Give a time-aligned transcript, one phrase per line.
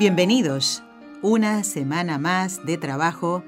[0.00, 0.82] Bienvenidos.
[1.20, 3.44] Una semana más de trabajo,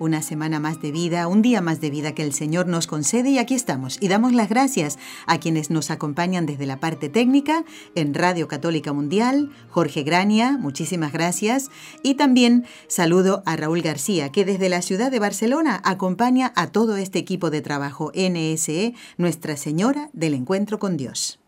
[0.00, 3.30] una semana más de vida, un día más de vida que el Señor nos concede
[3.30, 3.98] y aquí estamos.
[4.00, 8.92] Y damos las gracias a quienes nos acompañan desde la parte técnica en Radio Católica
[8.92, 11.70] Mundial, Jorge Grania, muchísimas gracias.
[12.02, 16.96] Y también saludo a Raúl García, que desde la ciudad de Barcelona acompaña a todo
[16.96, 21.41] este equipo de trabajo NSE, Nuestra Señora del Encuentro con Dios.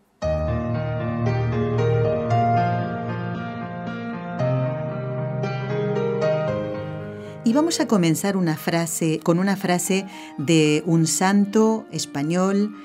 [7.55, 10.05] Vamos a comenzar una frase con una frase
[10.37, 12.75] de un santo español,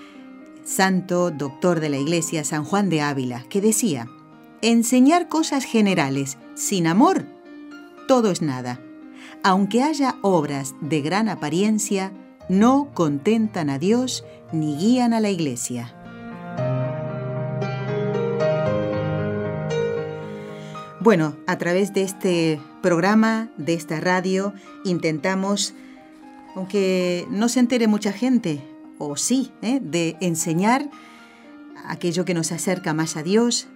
[0.64, 4.06] santo doctor de la Iglesia, San Juan de Ávila, que decía:
[4.62, 7.26] "Enseñar cosas generales sin amor,
[8.06, 8.80] todo es nada.
[9.42, 12.12] Aunque haya obras de gran apariencia,
[12.48, 15.99] no contentan a Dios ni guían a la Iglesia."
[21.02, 24.52] Bueno, a través de este programa, de esta radio,
[24.84, 25.72] intentamos,
[26.54, 28.62] aunque no se entere mucha gente,
[28.98, 29.80] o sí, ¿eh?
[29.82, 30.90] de enseñar
[31.86, 33.66] aquello que nos acerca más a Dios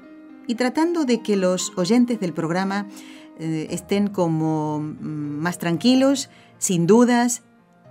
[0.46, 2.88] y tratando de que los oyentes del programa
[3.38, 6.28] eh, estén como mm, más tranquilos,
[6.58, 7.42] sin dudas,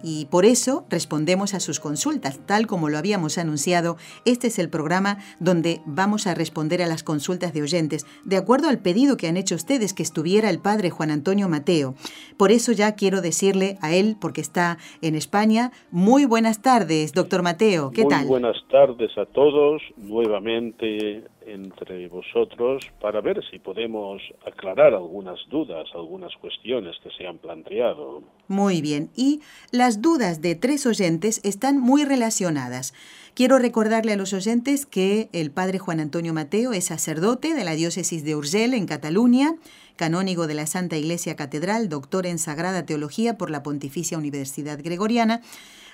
[0.04, 3.98] y por eso respondemos a sus consultas, tal como lo habíamos anunciado.
[4.26, 8.68] Este es el programa donde vamos a responder a las consultas de oyentes, de acuerdo
[8.68, 11.96] al pedido que han hecho ustedes que estuviera el padre Juan Antonio Mateo.
[12.38, 17.42] Por eso ya quiero decirle a él, porque está en España, muy buenas tardes, doctor
[17.42, 17.92] Mateo.
[17.92, 18.22] ¿Qué tal?
[18.22, 19.82] Muy buenas tardes a todos.
[19.98, 27.38] Nuevamente entre vosotros para ver si podemos aclarar algunas dudas, algunas cuestiones que se han
[27.38, 28.24] planteado.
[28.48, 32.94] Muy bien, y las dudas de tres oyentes están muy relacionadas.
[33.36, 37.74] Quiero recordarle a los oyentes que el padre Juan Antonio Mateo es sacerdote de la
[37.74, 39.56] diócesis de Urgel en Cataluña,
[39.96, 45.42] canónigo de la Santa Iglesia Catedral, doctor en Sagrada Teología por la Pontificia Universidad Gregoriana,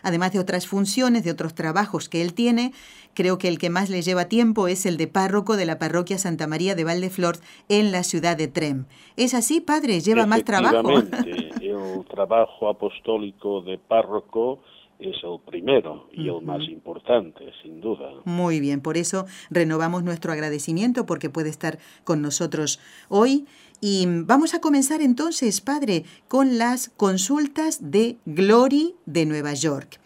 [0.03, 2.73] además de otras funciones, de otros trabajos que él tiene.
[3.13, 6.17] Creo que el que más le lleva tiempo es el de párroco de la parroquia
[6.17, 7.37] Santa María de Valdeflor
[7.67, 8.85] en la ciudad de Trem.
[9.17, 9.99] ¿Es así, padre?
[9.99, 10.91] ¿Lleva más trabajo?
[10.91, 11.09] el
[12.09, 14.59] trabajo apostólico de párroco
[14.99, 18.11] es el primero y el más importante, sin duda.
[18.25, 23.47] Muy bien, por eso renovamos nuestro agradecimiento porque puede estar con nosotros hoy.
[23.81, 29.99] Y vamos a comenzar entonces, padre, con las consultas de Glory de Nueva York.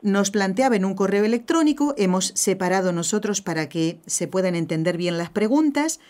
[0.00, 5.18] Nos planteaba en un correo electrónico, hemos separado nosotros para que se puedan entender bien
[5.18, 6.00] las preguntas.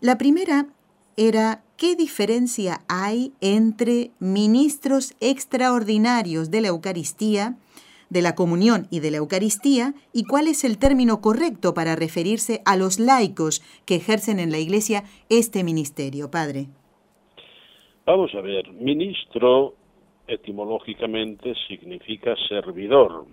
[0.00, 0.68] La primera
[1.16, 7.56] era ¿qué diferencia hay entre ministros extraordinarios de la Eucaristía
[8.12, 12.60] de la comunión y de la Eucaristía y cuál es el término correcto para referirse
[12.66, 16.66] a los laicos que ejercen en la Iglesia este ministerio, Padre.
[18.04, 19.74] Vamos a ver, ministro
[20.26, 23.24] etimológicamente significa servidor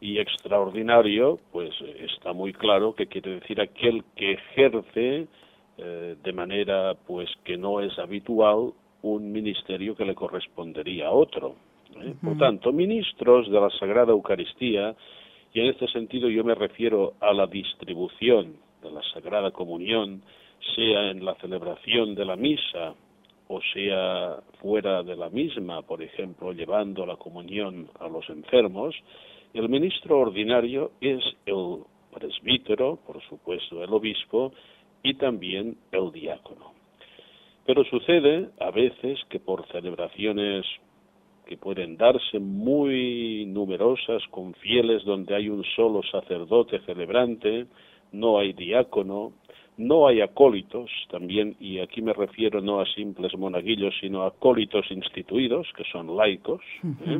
[0.00, 5.28] y extraordinario, pues está muy claro que quiere decir aquel que ejerce
[5.76, 11.54] eh, de manera pues que no es habitual un ministerio que le correspondería a otro.
[12.02, 12.14] ¿Eh?
[12.22, 14.94] Por tanto, ministros de la Sagrada Eucaristía,
[15.52, 20.22] y en este sentido yo me refiero a la distribución de la Sagrada Comunión,
[20.74, 22.94] sea en la celebración de la misa
[23.48, 28.94] o sea fuera de la misma, por ejemplo, llevando la comunión a los enfermos,
[29.54, 31.78] el ministro ordinario es el
[32.12, 34.52] presbítero, por supuesto el obispo,
[35.02, 36.72] y también el diácono.
[37.64, 40.66] Pero sucede a veces que por celebraciones
[41.48, 47.66] que pueden darse muy numerosas con fieles donde hay un solo sacerdote celebrante,
[48.12, 49.32] no hay diácono,
[49.78, 54.90] no hay acólitos también, y aquí me refiero no a simples monaguillos, sino a acólitos
[54.90, 56.60] instituidos, que son laicos.
[57.06, 57.18] ¿eh?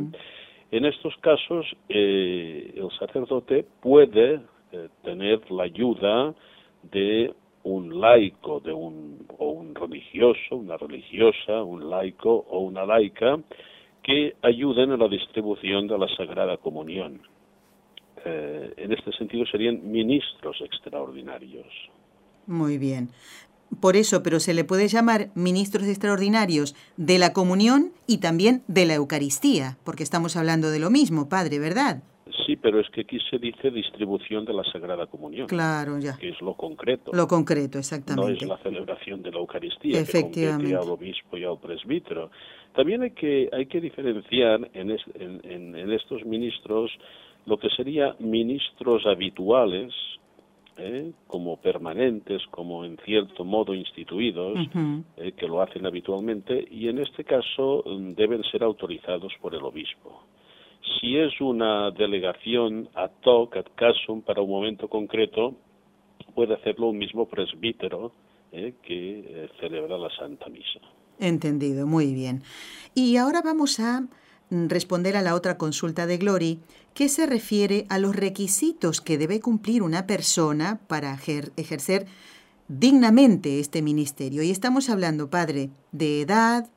[0.72, 4.40] En estos casos, eh, el sacerdote puede
[4.72, 6.34] eh, tener la ayuda
[6.82, 7.32] de
[7.62, 13.38] un laico, de un, o un religioso, una religiosa, un laico o una laica,
[14.02, 17.20] que ayuden a la distribución de la Sagrada Comunión.
[18.24, 21.66] Eh, en este sentido serían ministros extraordinarios.
[22.46, 23.10] Muy bien.
[23.80, 28.86] Por eso, pero se le puede llamar ministros extraordinarios de la comunión y también de
[28.86, 32.02] la Eucaristía, porque estamos hablando de lo mismo, Padre, ¿verdad?
[32.48, 35.46] Sí, pero es que aquí se dice distribución de la Sagrada Comunión.
[35.46, 36.16] Claro, ya.
[36.16, 37.10] Que es lo concreto.
[37.12, 38.26] Lo concreto, exactamente.
[38.26, 40.70] No es la celebración de la Eucaristía Efectivamente.
[40.70, 42.30] que al obispo y al presbítero.
[42.74, 46.90] También hay que, hay que diferenciar en, en, en, estos ministros
[47.44, 49.92] lo que sería ministros habituales,
[50.78, 51.12] ¿eh?
[51.26, 54.58] como permanentes, como en cierto modo instituidos,
[55.18, 59.62] eh, que lo hacen habitualmente, y en este caso mm, deben ser autorizados por el
[59.62, 60.22] obispo.
[61.00, 65.54] Si es una delegación ad hoc, ad casum, para un momento concreto,
[66.34, 68.12] puede hacerlo un mismo presbítero
[68.52, 70.80] eh, que eh, celebra la Santa Misa.
[71.18, 72.42] Entendido, muy bien.
[72.94, 74.02] Y ahora vamos a
[74.50, 76.60] mm, responder a la otra consulta de Glory,
[76.94, 81.14] que se refiere a los requisitos que debe cumplir una persona para
[81.56, 82.06] ejercer
[82.68, 84.42] dignamente este ministerio.
[84.42, 86.68] Y estamos hablando, Padre, de edad,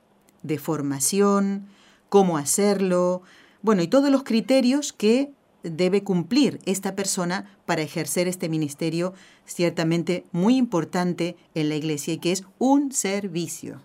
[0.42, 1.66] de formación,
[2.08, 3.22] cómo hacerlo,
[3.62, 5.30] bueno, y todos los criterios que
[5.62, 9.12] debe cumplir esta persona para ejercer este ministerio
[9.44, 13.80] ciertamente muy importante en la Iglesia y que es un servicio.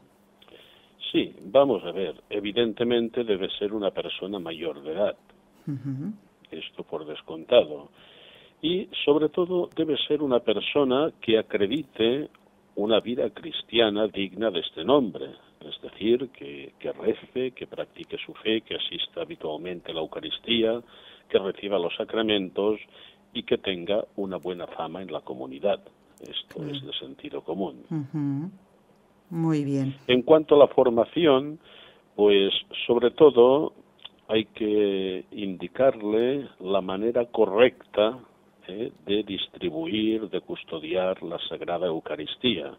[1.11, 5.15] Sí, vamos a ver, evidentemente debe ser una persona mayor de edad,
[6.51, 7.89] esto por descontado,
[8.61, 12.29] y sobre todo debe ser una persona que acredite
[12.75, 15.27] una vida cristiana digna de este nombre,
[15.61, 20.81] es decir, que, que rece, que practique su fe, que asista habitualmente a la Eucaristía,
[21.29, 22.79] que reciba los sacramentos
[23.33, 25.79] y que tenga una buena fama en la comunidad.
[26.21, 27.83] Esto es de sentido común.
[29.29, 29.95] Muy bien.
[30.07, 31.59] En cuanto a la formación,
[32.15, 32.53] pues
[32.87, 33.73] sobre todo
[34.27, 38.19] hay que indicarle la manera correcta
[38.67, 42.77] eh, de distribuir, de custodiar la Sagrada Eucaristía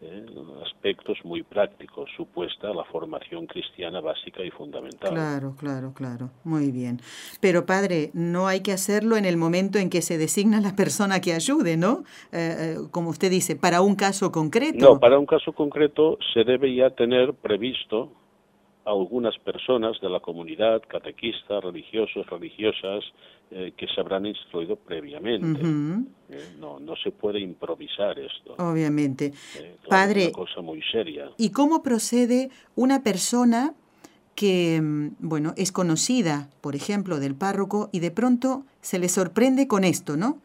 [0.00, 0.24] ¿eh?
[0.64, 5.10] aspectos muy prácticos, supuesta la formación cristiana básica y fundamental.
[5.10, 7.00] Claro, claro, claro, muy bien.
[7.40, 11.20] Pero padre, no hay que hacerlo en el momento en que se designa la persona
[11.20, 12.04] que ayude, ¿no?
[12.32, 14.84] Eh, eh, como usted dice, para un caso concreto.
[14.84, 18.12] No, para un caso concreto se debe ya tener previsto
[18.84, 23.04] algunas personas de la comunidad, catequistas, religiosos, religiosas,
[23.50, 25.60] eh, que se habrán instruido previamente.
[26.28, 28.54] Eh, no, no se puede improvisar esto.
[28.58, 29.32] Obviamente.
[29.58, 30.24] Eh, Padre.
[30.24, 31.30] Es una cosa muy seria.
[31.38, 33.74] ¿Y cómo procede una persona
[34.34, 39.68] que, mm, bueno, es conocida, por ejemplo, del párroco y de pronto se le sorprende
[39.68, 40.38] con esto, ¿no?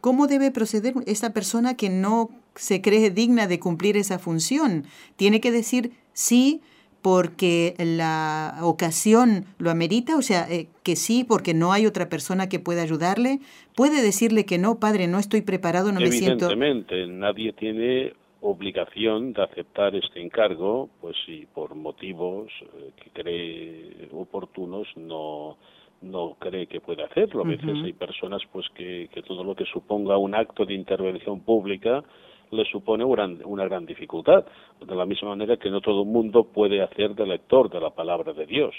[0.00, 4.84] ¿Cómo debe proceder esa persona que no se cree digna de cumplir esa función?
[5.16, 6.60] Tiene que decir sí
[7.02, 12.48] porque la ocasión lo amerita, o sea, eh, que sí, porque no hay otra persona
[12.48, 13.38] que pueda ayudarle,
[13.76, 16.46] puede decirle que no, padre, no estoy preparado, no me siento.
[16.46, 24.08] Evidentemente, nadie tiene obligación de aceptar este encargo, pues si por motivos eh, que cree
[24.12, 25.56] oportunos no
[26.00, 27.42] no cree que puede hacerlo.
[27.42, 31.40] A veces hay personas pues que, que todo lo que suponga un acto de intervención
[31.40, 32.04] pública
[32.50, 34.44] le supone una gran dificultad,
[34.80, 37.90] de la misma manera que no todo el mundo puede hacer de lector de la
[37.90, 38.74] palabra de Dios.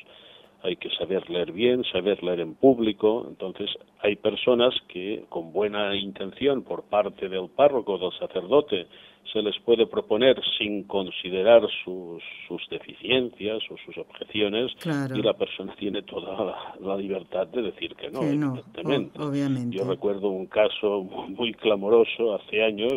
[0.62, 3.26] Hay que saber leer bien, saber leer en público.
[3.30, 3.70] Entonces,
[4.02, 8.88] hay personas que, con buena intención por parte del párroco, del sacerdote,
[9.32, 14.72] se les puede proponer sin considerar sus, sus deficiencias o sus objeciones
[15.16, 19.22] y la persona tiene toda la, libertad de decir que no, evidentemente.
[19.22, 19.78] obviamente.
[19.78, 22.94] Yo recuerdo un caso muy clamoroso hace años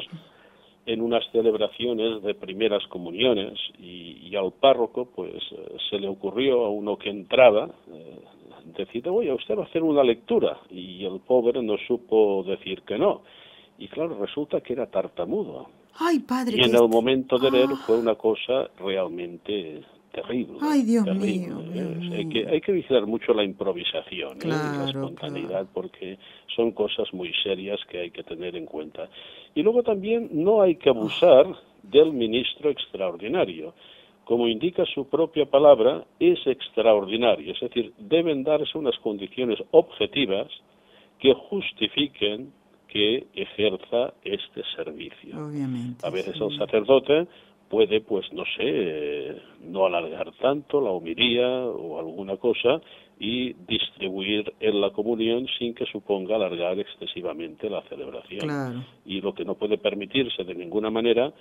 [0.87, 6.71] en unas celebraciones de primeras comuniones y, al párroco pues eh, se le ocurrió a
[6.71, 8.19] uno que entraba eh,
[8.79, 12.97] decir oye usted va a hacer una lectura y el pobre no supo decir que
[12.97, 13.23] no.
[13.79, 15.69] Y claro resulta que era tartamudo.
[15.99, 20.59] Ay, padre, y en el momento de leer fue una cosa realmente terrible.
[20.61, 21.59] Ay, Dios mío.
[22.13, 24.47] Hay, que, hay que vigilar mucho la improvisación ¿eh?
[24.47, 26.19] la espontaneidad porque
[26.55, 29.09] son cosas muy serias que hay que tener en cuenta.
[29.55, 31.47] Y luego también no hay que abusar
[31.83, 33.75] del ministro extraordinario.
[34.25, 40.49] Como indica su propia palabra, es extraordinario, es decir, deben darse unas condiciones objetivas
[41.19, 42.53] que justifiquen
[42.93, 45.35] que ejerza este servicio.
[45.47, 47.27] Obviamente, a veces el sacerdote
[47.73, 52.83] puede, pues no sé, no alargar tanto la homilía o alguna cosa
[53.19, 58.85] y distribuir en la comunión sin que suponga alargar excesivamente la celebración.
[59.07, 61.33] Y lo que no puede permitirse de ninguna manera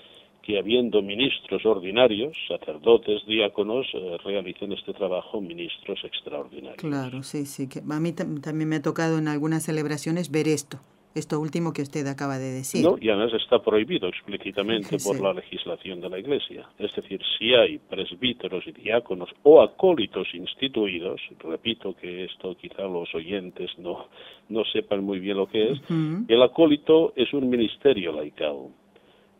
[0.42, 6.78] que habiendo ministros ordinarios, sacerdotes, diáconos, eh, realicen este trabajo ministros extraordinarios.
[6.78, 7.68] Claro, sí, sí.
[7.68, 10.80] Que a mí también me ha tocado en algunas celebraciones ver esto
[11.16, 12.84] esto último que usted acaba de decir.
[12.84, 16.68] No, y además está prohibido explícitamente por la legislación de la Iglesia.
[16.80, 23.14] Es decir, si hay presbíteros y diáconos o acólitos instituidos, repito que esto quizá los
[23.14, 24.08] oyentes no,
[24.50, 28.70] no sepan muy bien lo que es, el acólito es un ministerio laical.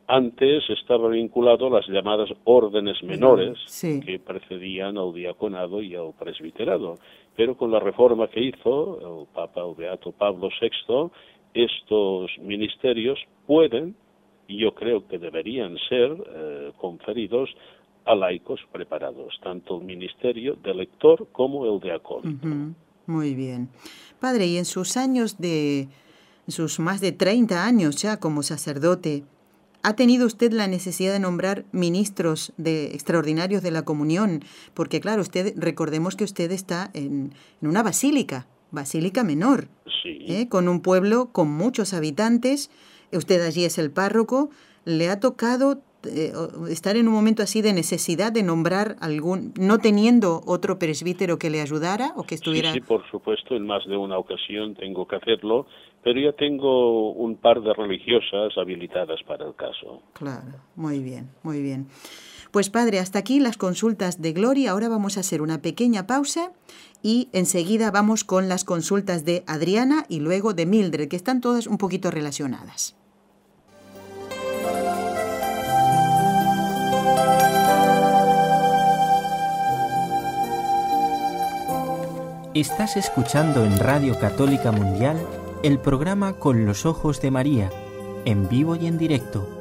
[0.08, 6.96] Antes estaba vinculado a las llamadas órdenes menores que precedían al diaconado y al presbiterado.
[7.38, 11.10] Pero con la reforma que hizo el Papa el Beato Pablo VI,
[11.54, 13.96] estos ministerios pueden,
[14.48, 17.50] y yo creo que deberían ser, eh, conferidos
[18.06, 22.48] a laicos preparados, tanto el ministerio de lector como el de acólito.
[23.06, 23.70] Muy bien.
[24.20, 25.88] Padre, y en sus años de,
[26.48, 29.24] sus más de 30 años ya como sacerdote,
[29.84, 34.44] ¿Ha tenido usted la necesidad de nombrar ministros de extraordinarios de la comunión?
[34.76, 39.68] Porque claro, usted recordemos que usted está en, en una basílica, basílica menor,
[40.06, 40.48] ¿eh?
[40.50, 42.72] con un pueblo con muchos habitantes.
[43.12, 44.50] Usted allí es el párroco.
[44.86, 46.34] ¿Le ha tocado eh,
[46.70, 51.50] estar en un momento así de necesidad de nombrar algún, no teniendo otro presbítero que
[51.50, 52.72] le ayudara o que estuviera?
[52.72, 55.68] Sí, sí, por supuesto, en más de una ocasión tengo que hacerlo,
[56.04, 60.02] pero ya tengo un par de religiosas habilitadas para el caso.
[60.14, 61.88] Claro, muy bien, muy bien.
[62.52, 64.72] Pues padre, hasta aquí las consultas de Gloria.
[64.72, 66.52] Ahora vamos a hacer una pequeña pausa
[67.02, 71.66] y enseguida vamos con las consultas de Adriana y luego de Mildred, que están todas
[71.66, 72.96] un poquito relacionadas.
[82.54, 85.18] Estás escuchando en Radio Católica Mundial
[85.64, 87.72] el programa Con los Ojos de María,
[88.26, 89.61] en vivo y en directo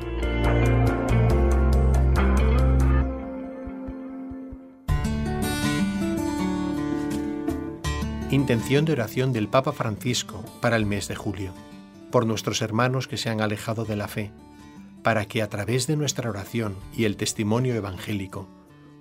[8.31, 11.53] Intención de oración del Papa Francisco para el mes de julio,
[12.11, 14.31] por nuestros hermanos que se han alejado de la fe,
[15.03, 18.47] para que a través de nuestra oración y el testimonio evangélico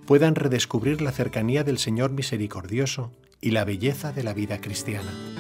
[0.04, 5.39] puedan redescubrir la cercanía del Señor misericordioso y la belleza de la vida cristiana.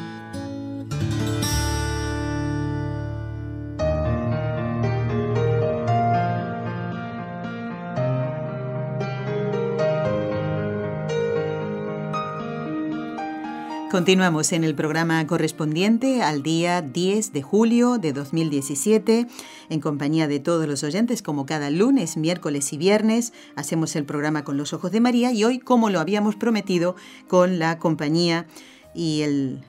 [13.90, 19.26] Continuamos en el programa correspondiente al día 10 de julio de 2017,
[19.68, 24.44] en compañía de todos los oyentes, como cada lunes, miércoles y viernes, hacemos el programa
[24.44, 26.94] con los ojos de María y hoy, como lo habíamos prometido,
[27.26, 28.46] con la compañía
[28.94, 29.64] y el,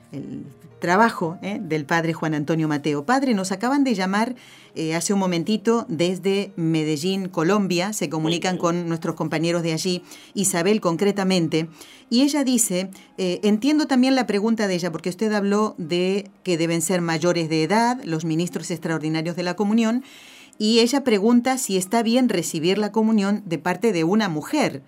[0.82, 1.58] trabajo ¿eh?
[1.62, 3.06] del padre Juan Antonio Mateo.
[3.06, 4.34] Padre, nos acaban de llamar
[4.74, 10.02] eh, hace un momentito desde Medellín, Colombia, se comunican con nuestros compañeros de allí,
[10.34, 11.68] Isabel concretamente,
[12.10, 16.58] y ella dice, eh, entiendo también la pregunta de ella, porque usted habló de que
[16.58, 20.02] deben ser mayores de edad los ministros extraordinarios de la comunión,
[20.58, 24.82] y ella pregunta si está bien recibir la comunión de parte de una mujer.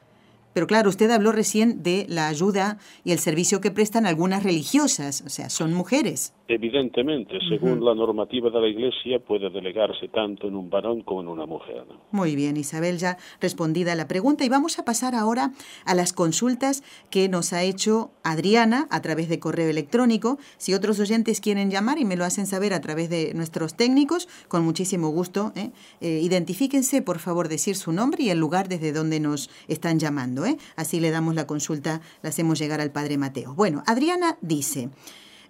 [0.54, 5.22] Pero claro, usted habló recién de la ayuda y el servicio que prestan algunas religiosas,
[5.26, 6.32] o sea, son mujeres.
[6.46, 11.28] Evidentemente, según la normativa de la Iglesia, puede delegarse tanto en un varón como en
[11.28, 11.84] una mujer.
[12.10, 14.44] Muy bien, Isabel, ya respondida la pregunta.
[14.44, 15.52] Y vamos a pasar ahora
[15.86, 20.36] a las consultas que nos ha hecho Adriana a través de correo electrónico.
[20.58, 24.28] Si otros oyentes quieren llamar y me lo hacen saber a través de nuestros técnicos,
[24.46, 25.52] con muchísimo gusto.
[25.56, 25.70] ¿eh?
[26.02, 30.44] Eh, identifíquense, por favor, decir su nombre y el lugar desde donde nos están llamando.
[30.44, 30.58] ¿eh?
[30.76, 33.54] Así le damos la consulta, la hacemos llegar al Padre Mateo.
[33.54, 34.90] Bueno, Adriana dice...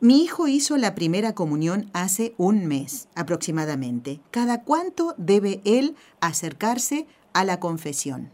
[0.04, 4.20] Mi hijo hizo la primera comunión hace un mes aproximadamente.
[4.30, 8.28] ¿Cada cuánto debe él acercarse a la confesión?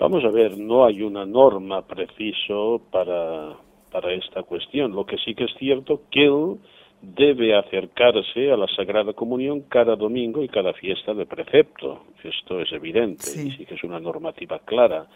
[0.00, 3.56] Vamos a ver, no hay una norma preciso para,
[3.92, 4.96] para esta cuestión.
[4.96, 6.58] Lo que sí que es cierto que él
[7.00, 12.02] debe acercarse a la Sagrada Comunión cada domingo y cada fiesta de precepto.
[12.24, 15.06] Esto es evidente y sí que es una normativa clara.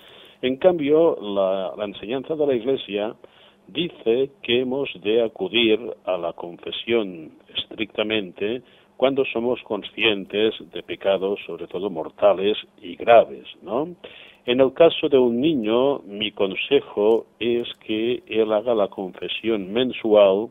[0.41, 3.17] En cambio, la, la enseñanza de la Iglesia
[3.69, 8.63] dice que hemos de acudir a la confesión estrictamente
[8.97, 13.95] cuando somos conscientes de pecados, sobre todo mortales y graves, ¿no?
[14.47, 20.49] En el caso de un niño, mi consejo es que él haga la confesión mensual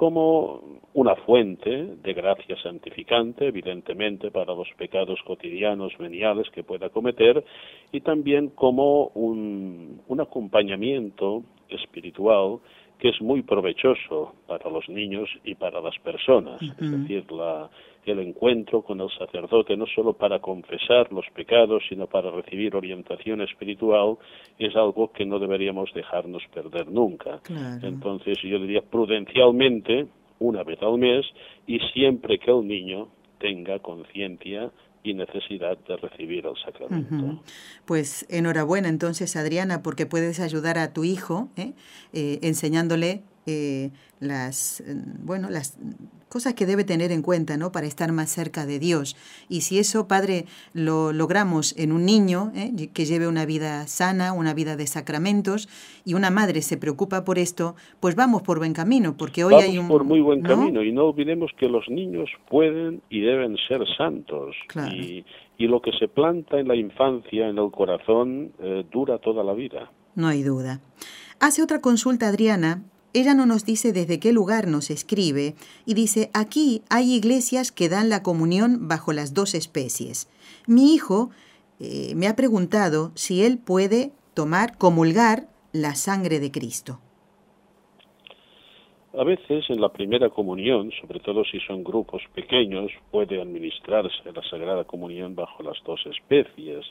[0.00, 1.68] como una fuente
[2.02, 7.44] de gracia santificante, evidentemente, para los pecados cotidianos, veniales que pueda cometer,
[7.92, 12.60] y también como un, un acompañamiento espiritual
[13.00, 16.60] que es muy provechoso para los niños y para las personas.
[16.62, 17.70] Es decir, la,
[18.04, 23.40] el encuentro con el sacerdote, no solo para confesar los pecados, sino para recibir orientación
[23.40, 24.16] espiritual,
[24.58, 27.40] es algo que no deberíamos dejarnos perder nunca.
[27.82, 30.06] Entonces, yo diría prudencialmente,
[30.38, 31.26] una vez al mes,
[31.66, 34.70] y siempre que el niño tenga conciencia
[35.02, 37.42] y necesidad de recibir el sacramento.
[37.86, 41.72] Pues enhorabuena entonces Adriana porque puedes ayudar a tu hijo ¿eh?
[42.12, 44.82] Eh, enseñándole eh, las
[45.22, 45.78] bueno las
[46.30, 47.72] cosas que debe tener en cuenta, ¿no?
[47.72, 49.16] Para estar más cerca de Dios.
[49.48, 52.88] Y si eso, Padre, lo logramos en un niño ¿eh?
[52.94, 55.68] que lleve una vida sana, una vida de sacramentos,
[56.04, 59.76] y una madre se preocupa por esto, pues vamos por buen camino, porque hoy hay
[59.76, 59.88] un...
[59.88, 64.54] por muy buen camino, y no olvidemos que los niños pueden y deben ser santos.
[64.94, 65.24] Y,
[65.58, 69.52] y, lo que se planta en la infancia, en el corazón, eh, dura toda la
[69.52, 69.90] vida.
[70.14, 70.80] No hay duda.
[71.40, 76.30] Hace otra consulta, Adriana, ella no nos dice desde qué lugar nos escribe y dice,
[76.32, 80.28] aquí hay iglesias que dan la comunión bajo las dos especies.
[80.66, 81.30] Mi hijo
[81.80, 87.00] eh, me ha preguntado si él puede tomar, comulgar la sangre de Cristo.
[89.18, 94.42] A veces en la primera comunión, sobre todo si son grupos pequeños, puede administrarse la
[94.48, 96.86] Sagrada Comunión bajo las dos especies.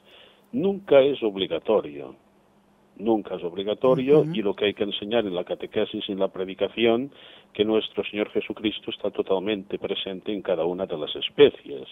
[0.51, 2.15] Nunca es obligatorio
[2.99, 6.27] nunca es obligatorio y lo que hay que enseñar en la catequesis y en la
[6.27, 7.11] predicación
[7.53, 11.87] que nuestro Señor Jesucristo está totalmente presente en cada una de las especies.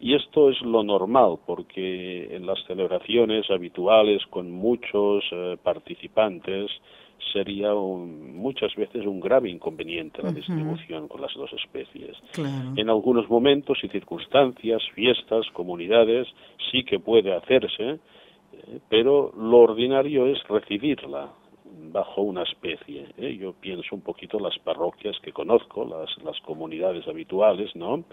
[0.00, 6.70] Y esto es lo normal, porque en las celebraciones habituales con muchos eh, participantes
[7.34, 12.16] sería muchas veces un grave inconveniente la distribución con las dos especies.
[12.76, 16.26] En algunos momentos y circunstancias, fiestas, comunidades,
[16.70, 17.98] sí que puede hacerse,
[18.88, 21.30] pero lo ordinario es recibirla
[21.92, 23.06] bajo una especie.
[23.16, 23.36] ¿eh?
[23.36, 28.04] Yo pienso un poquito las parroquias que conozco, las, las comunidades habituales, ¿no?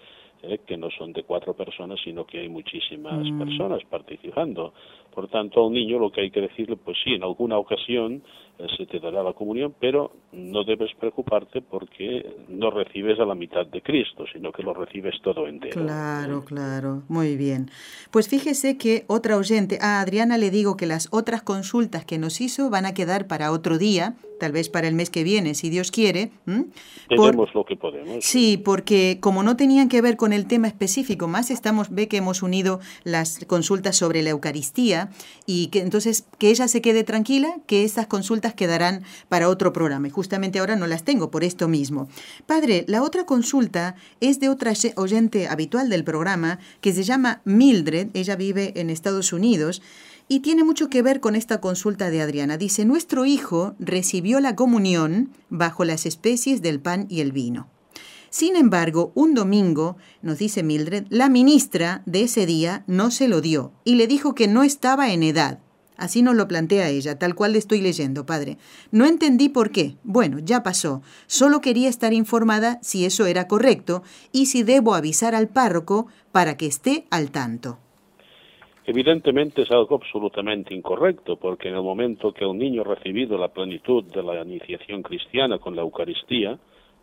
[0.44, 0.60] ¿Eh?
[0.68, 3.40] que no son de cuatro personas, sino que hay muchísimas mm.
[3.40, 4.72] personas participando.
[5.14, 8.22] Por tanto, a un niño lo que hay que decirle, pues sí, en alguna ocasión
[8.60, 13.34] eh, se te dará la comunión, pero no debes preocuparte porque no recibes a la
[13.34, 15.82] mitad de Cristo, sino que lo recibes todo entero.
[15.82, 17.72] Claro, claro, muy bien.
[18.12, 22.40] Pues fíjese que otra oyente, a Adriana le digo que las otras consultas que nos
[22.40, 25.70] hizo van a quedar para otro día, tal vez para el mes que viene, si
[25.70, 26.32] Dios quiere.
[27.08, 28.24] Tenemos lo que podemos.
[28.24, 32.18] Sí, porque como no tenían que ver con el tema específico, más estamos, ve que
[32.18, 35.10] hemos unido las consultas sobre la Eucaristía
[35.46, 40.08] y que entonces que ella se quede tranquila, que esas consultas quedarán para otro programa.
[40.08, 42.08] Y justamente ahora no las tengo por esto mismo.
[42.46, 48.10] Padre, la otra consulta es de otra oyente habitual del programa que se llama Mildred,
[48.14, 49.82] ella vive en Estados Unidos
[50.28, 52.58] y tiene mucho que ver con esta consulta de Adriana.
[52.58, 57.68] Dice, nuestro hijo recibió la comunión bajo las especies del pan y el vino.
[58.30, 63.42] Sin embargo, un domingo, nos dice Mildred, la ministra de ese día no se lo
[63.42, 65.60] dio y le dijo que no estaba en edad.
[65.96, 68.60] Así nos lo plantea ella, tal cual le estoy leyendo, padre.
[68.92, 69.98] No entendí por qué.
[70.04, 71.02] Bueno, ya pasó.
[71.26, 76.56] Solo quería estar informada si eso era correcto y si debo avisar al párroco para
[76.56, 77.80] que esté al tanto.
[78.90, 83.50] Evidentemente es algo absolutamente incorrecto, porque en el momento que un niño ha recibido la
[83.50, 86.58] plenitud de la iniciación cristiana con la Eucaristía,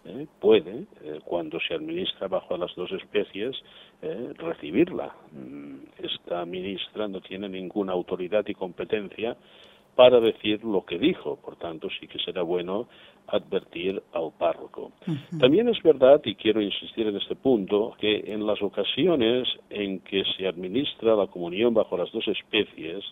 [0.07, 3.55] eh, puede, eh, cuando se administra bajo las dos especies,
[4.01, 5.15] eh, recibirla.
[5.33, 9.37] Mm, esta ministra no tiene ninguna autoridad y competencia
[9.95, 12.89] para decir lo que dijo, por tanto sí que será bueno
[13.29, 14.93] advertir al párroco.
[15.39, 20.25] También es verdad, y quiero insistir en este punto, que en las ocasiones en que
[20.37, 23.05] se administra la comunión bajo las dos especies,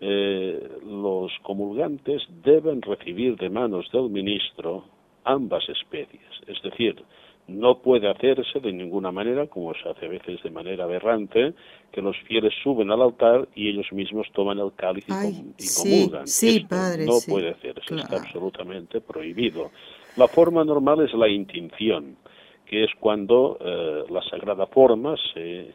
[0.00, 4.84] eh, los comulgantes deben recibir de manos del ministro
[5.24, 7.02] ambas especies, es decir,
[7.46, 11.54] no puede hacerse de ninguna manera, como se hace a veces de manera aberrante,
[11.92, 15.10] que los fieles suben al altar y ellos mismos toman el cáliz y,
[15.82, 16.26] comulgan.
[16.26, 19.70] Sí, padre, no puede hacerse, está absolutamente prohibido.
[20.16, 22.16] La forma normal es la intinción,
[22.66, 25.74] que es cuando eh, la sagrada forma se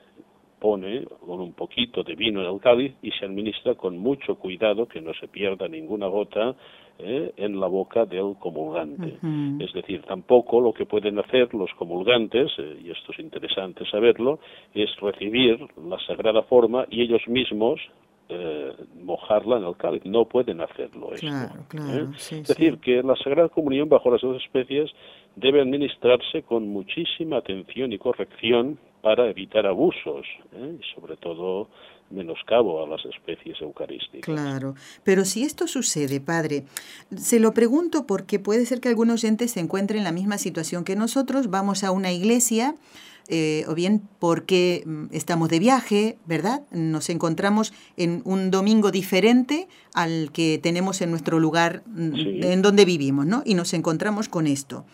[0.60, 4.88] pone con un poquito de vino en el cáliz y se administra con mucho cuidado
[4.88, 6.56] que no se pierda ninguna gota
[7.00, 9.18] eh, en la boca del comulgante.
[9.64, 14.40] Es decir, tampoco lo que pueden hacer los comulgantes, eh, y esto es interesante saberlo,
[14.74, 17.80] es recibir la sagrada forma y ellos mismos
[18.32, 21.10] eh, mojarla en el cáliz, no pueden hacerlo.
[21.20, 24.92] Claro, claro, es decir, que la Sagrada Comunión bajo las dos especies
[25.36, 30.78] debe administrarse con muchísima atención y corrección para evitar abusos ¿eh?
[30.80, 31.70] y sobre todo
[32.12, 34.22] menoscabo a las especies eucarísticas.
[34.24, 36.66] Claro, pero si esto sucede, padre,
[37.16, 40.84] se lo pregunto porque puede ser que algunos oyentes se encuentren en la misma situación
[40.84, 42.76] que nosotros, vamos a una iglesia,
[43.32, 46.64] eh, o bien porque mm, estamos de viaje, ¿verdad?
[46.72, 52.86] Nos encontramos en un domingo diferente al que tenemos en nuestro lugar mm, en donde
[52.86, 53.44] vivimos, ¿no?
[53.46, 54.86] Y nos encontramos con esto.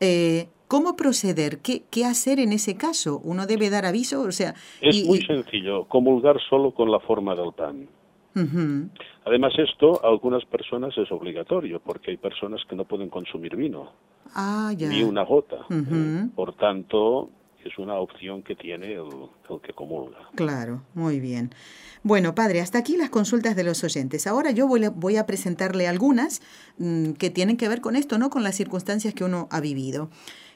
[0.00, 1.58] Eh, ¿Cómo proceder?
[1.58, 3.20] ¿Qué, ¿Qué, hacer en ese caso?
[3.22, 4.22] ¿Uno debe dar aviso?
[4.22, 7.86] O sea, es muy sencillo, comulgar solo con la forma del pan.
[9.24, 13.92] Además, esto a algunas personas es obligatorio, porque hay personas que no pueden consumir vino,
[14.34, 15.58] ah, ni una gota.
[15.70, 16.28] ¿eh?
[16.34, 17.30] Por tanto,
[17.64, 19.08] es una opción que tiene el,
[19.62, 20.18] que comulga.
[20.34, 21.50] Claro, muy bien.
[22.02, 24.26] Bueno, padre, hasta aquí las consultas de los oyentes.
[24.26, 26.42] Ahora yo voy, a presentarle algunas
[26.78, 28.28] mm, que tienen que ver con esto, ¿no?
[28.28, 30.10] Con las circunstancias que uno ha vivido.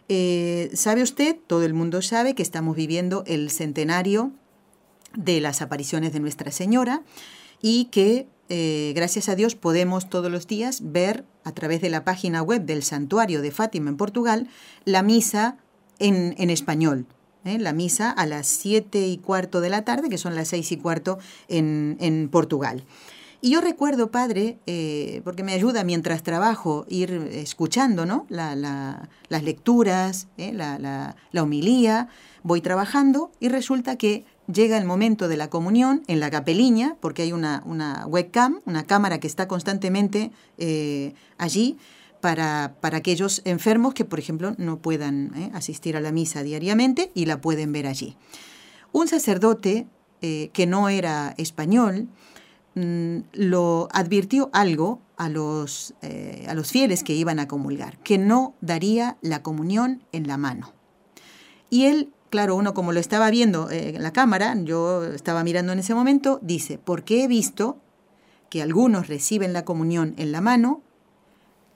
[0.08, 4.32] Eh, ¿Sabe usted, todo el mundo sabe, que estamos viviendo el centenario
[5.14, 7.02] de las apariciones de Nuestra Señora
[7.60, 12.04] y que, eh, gracias a Dios, podemos todos los días ver a través de la
[12.04, 14.48] página web del Santuario de Fátima en Portugal
[14.84, 15.58] la misa
[15.98, 17.06] en, español.
[17.44, 17.58] ¿eh?
[17.58, 20.76] La misa a las siete y cuarto de la tarde, que son las seis y
[20.76, 21.18] cuarto
[21.48, 22.84] en, Portugal.
[23.40, 28.26] Y yo recuerdo, padre, eh, porque me ayuda mientras trabajo ir escuchando ¿no?
[28.28, 30.52] las lecturas, ¿eh?
[30.52, 32.08] la, la, homilía,
[32.42, 37.22] voy trabajando y resulta que llega el momento de la comunión en la capeliña, porque
[37.22, 40.32] hay una, una webcam, una cámara que está constantemente
[41.38, 41.78] allí,
[42.20, 45.50] para, para, aquellos enfermos que, por ejemplo, no puedan ¿eh?
[45.54, 48.16] asistir a la misa diariamente y la pueden ver allí.
[48.92, 49.86] Un sacerdote
[50.20, 52.08] eh, que no era español
[52.78, 58.18] mm, lo advirtió algo a los, eh, a los fieles que iban a comulgar, que
[58.18, 60.72] no daría la comunión en la mano.
[61.70, 65.80] Y él, claro, uno como lo estaba viendo en la cámara, yo estaba mirando en
[65.80, 67.78] ese momento, dice, porque he visto
[68.48, 70.82] que algunos reciben la comunión en la mano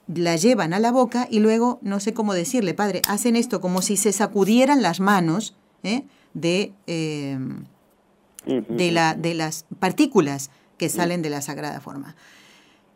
[0.07, 3.81] la llevan a la boca y luego, no sé cómo decirle, padre, hacen esto como
[3.81, 6.03] si se sacudieran las manos ¿eh?
[6.33, 7.37] de, eh,
[8.45, 12.15] de, la, de las partículas que salen de la sagrada forma.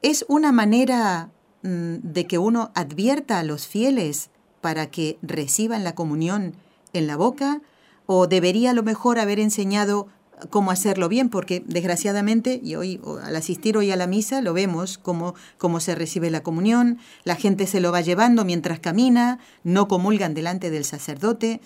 [0.02, 1.30] Es una manera
[1.64, 4.30] mm, de que uno advierta a los fieles
[4.62, 6.56] para que reciban la comunión
[6.94, 7.62] en la boca
[8.06, 10.08] o debería a lo mejor haber enseñado
[10.50, 14.98] cómo hacerlo bien, porque desgraciadamente, y hoy al asistir hoy a la misa lo vemos
[14.98, 19.88] cómo, cómo se recibe la comunión, la gente se lo va llevando mientras camina, no
[19.88, 21.60] comulgan delante del sacerdote.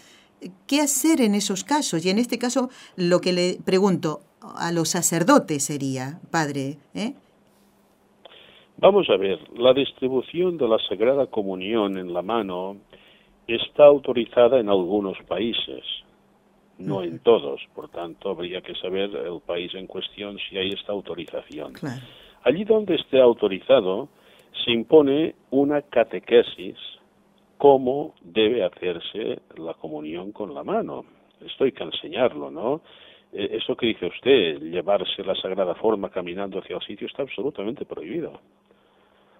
[0.67, 2.03] ¿Qué hacer en esos casos?
[2.05, 6.77] Y en este caso lo que le pregunto a los sacerdotes sería, padre.
[6.93, 7.13] ¿eh?
[8.77, 12.77] Vamos a ver, la distribución de la Sagrada Comunión en la mano
[13.47, 15.83] está autorizada en algunos países
[16.81, 17.61] no en todos.
[17.73, 21.73] Por tanto, habría que saber el país en cuestión si hay esta autorización.
[22.43, 24.09] Allí donde esté autorizado,
[24.65, 26.75] se impone una catequesis
[27.57, 31.05] cómo debe hacerse la comunión con la mano.
[31.45, 32.81] Esto hay que enseñarlo, ¿no?
[33.33, 37.85] Eh, eso que dice usted, llevarse la sagrada forma caminando hacia el sitio, está absolutamente
[37.85, 38.39] prohibido.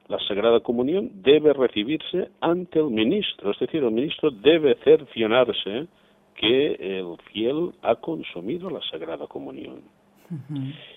[0.08, 5.88] La Sagrada Comunión debe recibirse ante el ministro, es decir, el ministro debe cercionarse
[6.36, 9.82] que el fiel ha consumido la Sagrada Comunión.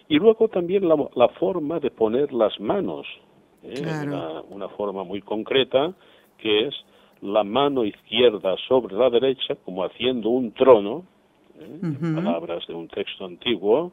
[0.09, 3.07] Y luego también la, forma de poner las manos,
[3.63, 3.83] ¿eh?
[4.49, 5.93] una, forma muy concreta,
[6.39, 6.75] que es
[7.21, 11.05] la mano izquierda sobre la derecha, como haciendo un trono,
[11.61, 12.15] ¿eh?
[12.15, 13.93] palabras de un texto antiguo,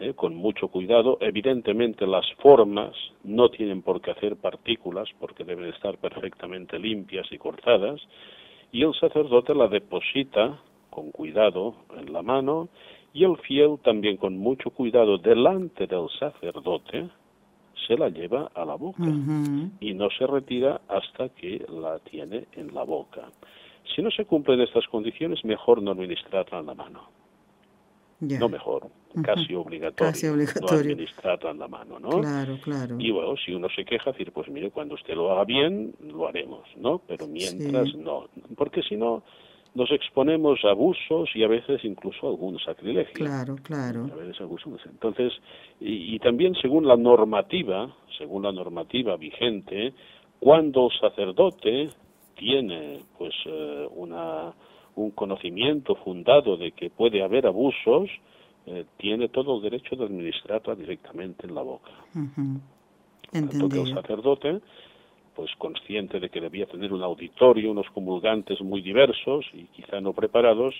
[0.00, 0.12] ¿eh?
[0.14, 1.18] con mucho cuidado.
[1.20, 7.38] Evidentemente las formas no tienen por qué hacer partículas, porque deben estar perfectamente limpias y
[7.38, 8.00] cortadas,
[8.72, 12.68] y el sacerdote la deposita con cuidado en la mano
[13.12, 17.08] y el fiel también con mucho cuidado delante del sacerdote
[17.86, 19.04] se la lleva a la boca
[19.80, 23.30] y no se retira hasta que la tiene en la boca.
[23.94, 27.08] Si no se cumplen estas condiciones, mejor no administrarla en la mano.
[28.20, 28.88] No mejor,
[29.22, 30.12] casi obligatorio.
[30.12, 30.68] Casi obligatorio.
[30.72, 32.20] No administrarla en la mano, ¿no?
[32.20, 32.96] Claro, claro.
[32.98, 36.26] Y bueno, si uno se queja, decir, pues mire, cuando usted lo haga bien, lo
[36.26, 37.00] haremos, ¿no?
[37.06, 38.26] Pero mientras no.
[38.56, 39.22] Porque si no,
[39.74, 43.14] nos exponemos a abusos y a veces incluso a algún sacrilegio.
[43.14, 44.08] Claro, claro.
[44.12, 44.80] A veces abusos.
[44.86, 45.32] Entonces,
[45.80, 49.92] y, y también según la normativa, según la normativa vigente,
[50.40, 51.90] cuando el sacerdote
[52.38, 54.54] tiene pues eh, una
[54.98, 58.10] un conocimiento fundado de que puede haber abusos,
[58.66, 61.90] eh, tiene todo el derecho de administrarla directamente en la boca.
[63.32, 63.50] Entendido.
[63.50, 64.60] Tanto que el sacerdote,
[65.34, 70.12] pues consciente de que debía tener un auditorio, unos comulgantes muy diversos y quizá no
[70.12, 70.74] preparados,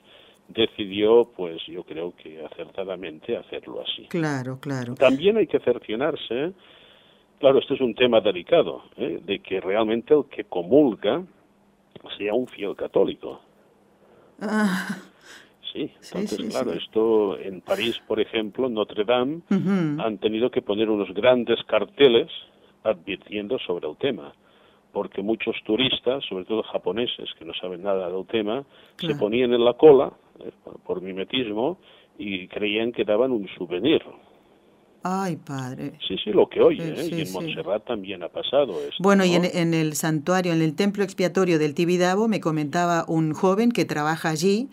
[0.49, 4.07] decidió, pues yo creo que acertadamente hacerlo así.
[4.09, 4.95] Claro, claro.
[4.95, 6.53] También hay que cercionarse,
[7.39, 9.21] claro, este es un tema delicado, ¿eh?
[9.23, 11.23] de que realmente el que comulga
[12.17, 13.41] sea un fiel católico.
[14.41, 14.97] Ah,
[15.73, 16.79] Sí, entonces, sí, claro, sí.
[16.79, 19.41] esto en París, por ejemplo, Notre Dame,
[20.01, 22.29] han tenido que poner unos grandes carteles
[22.85, 24.33] advirtiendo sobre el tema,
[24.93, 28.65] porque muchos turistas, sobre todo japoneses que no saben nada del tema,
[28.99, 31.79] se ponían en la cola eh, por- por mimetismo
[32.17, 34.03] y creían que daban un souvenir.
[35.03, 35.93] Ay, padre.
[36.07, 37.05] Sí, sí, lo que oye, Eh, ¿eh?
[37.09, 37.33] sí, y en sí.
[37.33, 39.03] Montserrat también ha pasado esto.
[39.03, 43.33] Bueno, y en, en el santuario, en el templo expiatorio del Tibidabo, me comentaba un
[43.33, 44.69] joven que trabaja allí,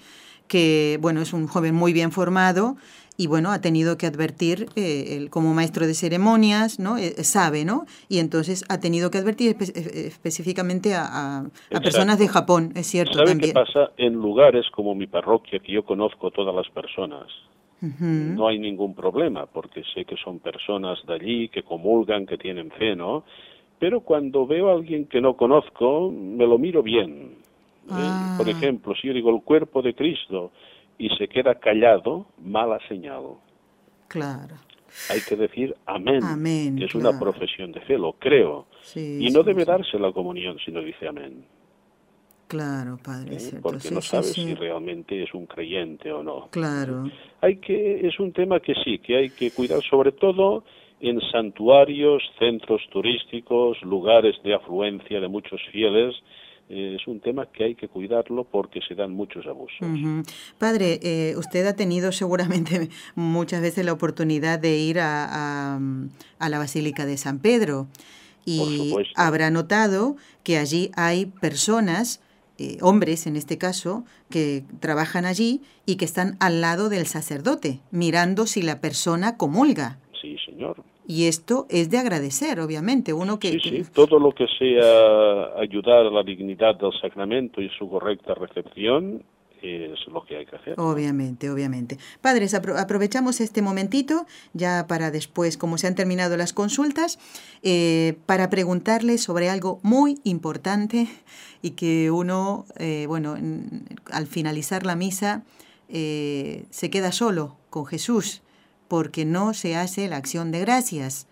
[0.48, 2.76] que, bueno, es un joven muy bien formado
[3.18, 6.98] y, bueno, ha tenido que advertir, eh, él como maestro de ceremonias, ¿no?
[6.98, 7.86] Eh, sabe, ¿no?
[8.10, 11.46] Y entonces ha tenido que advertir espe- eh, específicamente a, a-
[11.82, 13.50] personas de Japón, es cierto ¿Sabe también.
[13.54, 13.92] qué pasa?
[13.98, 17.28] En lugares como mi parroquia, que yo conozco todas las personas,
[17.82, 22.72] No hay ningún problema, porque sé que son personas de allí, que comulgan, que tienen
[22.72, 23.24] fe, ¿no?
[23.80, 27.36] Pero cuando veo a alguien que no conozco, me lo miro bien.
[27.88, 27.92] ¿eh?
[27.92, 28.36] Ah.
[28.38, 30.52] Por ejemplo, si yo digo el cuerpo de Cristo
[30.98, 33.24] y se queda callado, mala señal.
[34.08, 34.56] Claro.
[35.10, 37.10] Hay que decir amén, Amén, que es claro.
[37.10, 38.66] una profesión de fe, lo creo.
[38.82, 39.68] Sí, y no sí, debe sí.
[39.68, 41.46] darse la comunión si no dice amén.
[42.48, 43.40] Claro, padre, ¿eh?
[43.40, 43.62] cierto.
[43.62, 44.44] Porque sí, no sí, sabe sí.
[44.44, 46.48] si realmente es un creyente o no.
[46.52, 47.10] Claro.
[47.42, 50.64] hay que es un tema que sí que hay que cuidar sobre todo
[51.00, 56.16] en santuarios centros turísticos lugares de afluencia de muchos fieles
[56.68, 59.88] eh, es un tema que hay que cuidarlo porque se dan muchos abusos.
[60.58, 65.80] Padre, eh, usted ha tenido seguramente muchas veces la oportunidad de ir a, a,
[66.40, 67.88] a la Basílica de San Pedro
[68.46, 72.22] y habrá notado que allí hay personas,
[72.58, 77.80] eh, hombres en este caso, que trabajan allí y que están al lado del sacerdote,
[77.92, 80.00] mirando si la persona comulga.
[80.22, 83.14] sí señor Y esto es de agradecer, obviamente.
[83.14, 87.70] Uno que, sí sí todo lo que sea ayudar a la dignidad del sacramento y
[87.78, 89.24] su correcta recepción
[89.68, 91.98] es lo que hay que hacer Obviamente, obviamente.
[92.22, 97.20] Padres, apro- aprovechamos este momentito ya para después, como se han terminado las consultas,
[97.64, 101.08] eh, para preguntarle sobre algo muy importante
[101.62, 105.44] y que uno, eh, bueno, en- al finalizar la misa
[105.90, 108.42] eh, se queda solo con Jesús
[108.88, 111.28] porque no se hace la acción de gracias.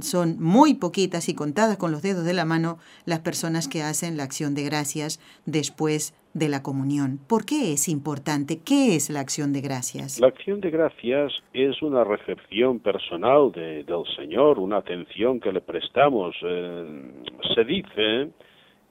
[0.00, 4.16] Son muy poquitas y contadas con los dedos de la mano las personas que hacen
[4.16, 7.18] la acción de gracias después de la comunión.
[7.26, 8.60] ¿Por qué es importante?
[8.60, 10.20] ¿Qué es la acción de gracias?
[10.20, 15.60] La acción de gracias es una recepción personal de- del Señor, una atención que le
[15.60, 16.36] prestamos.
[16.42, 17.12] Eh,
[17.54, 18.30] se dice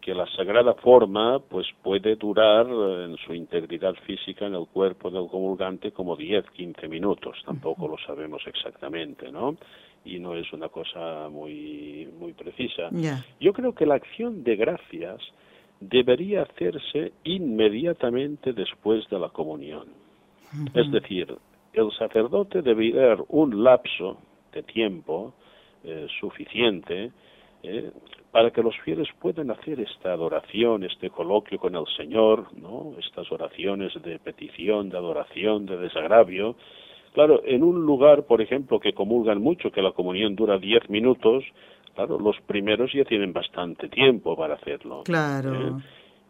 [0.01, 5.09] que la sagrada forma pues puede durar eh, en su integridad física en el cuerpo
[5.09, 9.55] del comulgante como 10, 15 minutos, tampoco lo sabemos exactamente, ¿no?
[10.05, 12.89] Y no es una cosa muy muy precisa.
[13.39, 15.19] Yo creo que la acción de gracias
[15.79, 19.87] debería hacerse inmediatamente después de la comunión.
[20.73, 21.37] Es decir,
[21.73, 24.17] el sacerdote debería dar un lapso
[24.51, 25.33] de tiempo
[25.83, 27.11] eh, suficiente
[27.61, 27.91] eh,
[28.31, 32.93] para que los fieles puedan hacer esta adoración, este coloquio con el Señor, ¿no?
[32.99, 36.55] estas oraciones de petición, de adoración, de desagravio.
[37.13, 41.43] Claro, en un lugar, por ejemplo, que comulgan mucho, que la comunión dura diez minutos,
[41.95, 45.03] claro, los primeros ya tienen bastante tiempo para hacerlo.
[45.05, 45.53] Claro.
[45.53, 45.71] ¿eh?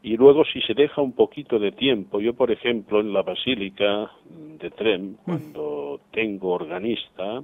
[0.01, 4.09] Y luego si se deja un poquito de tiempo, yo por ejemplo en la Basílica
[4.59, 7.43] de Trem, cuando tengo organista,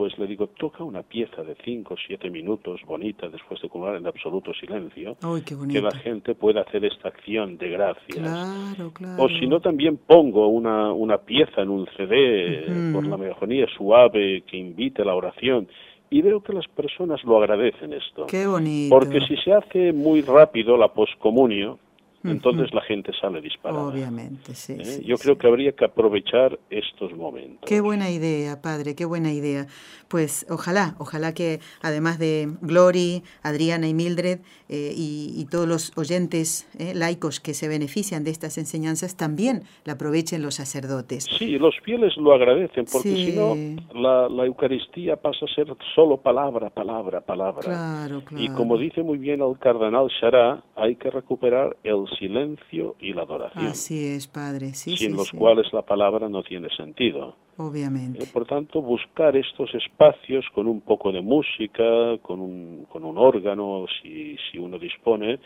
[0.00, 3.96] pues le digo, toca una pieza de cinco o siete minutos bonita después de comulgar
[3.96, 8.18] en absoluto silencio, Ay, qué que la gente pueda hacer esta acción de gracias.
[8.18, 9.22] Claro, claro.
[9.22, 12.92] O si no, también pongo una, una pieza en un CD Ujú.
[12.94, 15.68] por la mejoría suave que invite a la oración.
[16.08, 18.24] Y veo que las personas lo agradecen esto.
[18.24, 18.96] Qué bonito.
[18.96, 21.78] Porque si se hace muy rápido la poscomunio,
[22.24, 23.82] entonces la gente sale disparada.
[23.86, 24.74] Obviamente, sí.
[24.78, 24.84] ¿eh?
[24.84, 25.22] sí, Yo sí.
[25.22, 27.68] creo que habría que aprovechar estos momentos.
[27.68, 29.66] Qué buena idea, padre, qué buena idea.
[30.08, 35.96] Pues ojalá, ojalá que además de Glory, Adriana y Mildred eh, y, y todos los
[35.96, 41.26] oyentes eh, laicos que se benefician de estas enseñanzas, también la aprovechen los sacerdotes.
[41.38, 43.30] Sí, los fieles lo agradecen, porque Sí.
[43.30, 43.54] si no,
[44.00, 47.62] la, la Eucaristía pasa a ser solo palabra, palabra, palabra.
[47.62, 48.44] Claro, claro.
[48.44, 53.22] Y como dice muy bien el cardenal Chará, hay que recuperar el silencio y la
[53.22, 53.66] adoración.
[53.66, 54.74] Así es, Padre.
[54.74, 55.36] Sí, sin sí, los sí.
[55.36, 57.36] cuales la palabra no tiene sentido.
[57.56, 58.22] Obviamente.
[58.24, 63.18] Eh, por tanto, buscar estos espacios con un poco de música, con un, con un
[63.18, 65.38] órgano, si, si uno dispone,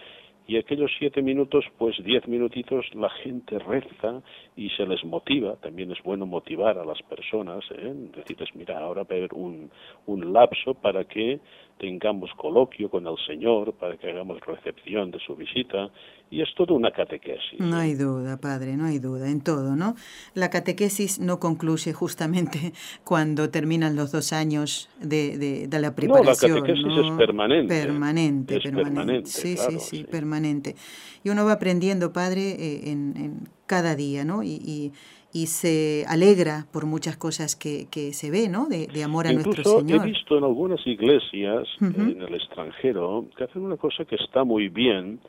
[0.46, 4.22] y aquellos siete minutos, pues diez minutitos, la gente reza
[4.56, 5.56] y se les motiva.
[5.56, 7.94] También es bueno motivar a las personas, ¿eh?
[8.14, 9.70] decirles, mira, ahora va a haber un,
[10.06, 11.40] un lapso para que
[11.78, 15.90] tengamos coloquio con el Señor, para que hagamos recepción de su visita,
[16.30, 17.60] y es toda una catequesis.
[17.60, 19.94] No hay duda, Padre, no hay duda, en todo, ¿no?
[20.34, 22.72] La catequesis no concluye justamente
[23.04, 26.50] cuando terminan los dos años de, de, de la preparación.
[26.50, 27.12] No, la catequesis ¿no?
[27.12, 27.82] es permanente.
[27.82, 28.94] Permanente, es permanente.
[28.94, 30.74] permanente sí, claro, sí, sí, sí, permanente.
[31.22, 34.42] Y uno va aprendiendo, Padre, eh, en, en, cada día, ¿no?
[34.42, 34.92] Y, y,
[35.34, 38.66] y, se alegra por muchas cosas que, que se ve, ¿no?
[38.66, 40.06] De, de amor a Incluso nuestro Señor.
[40.06, 42.12] he visto en algunas iglesias uh -huh.
[42.12, 45.20] en el extranjero que hacen una cosa que está muy bien,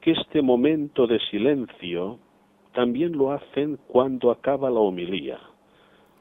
[0.00, 2.18] que este momento de silencio
[2.74, 5.38] también lo hacen cuando acaba la homilía.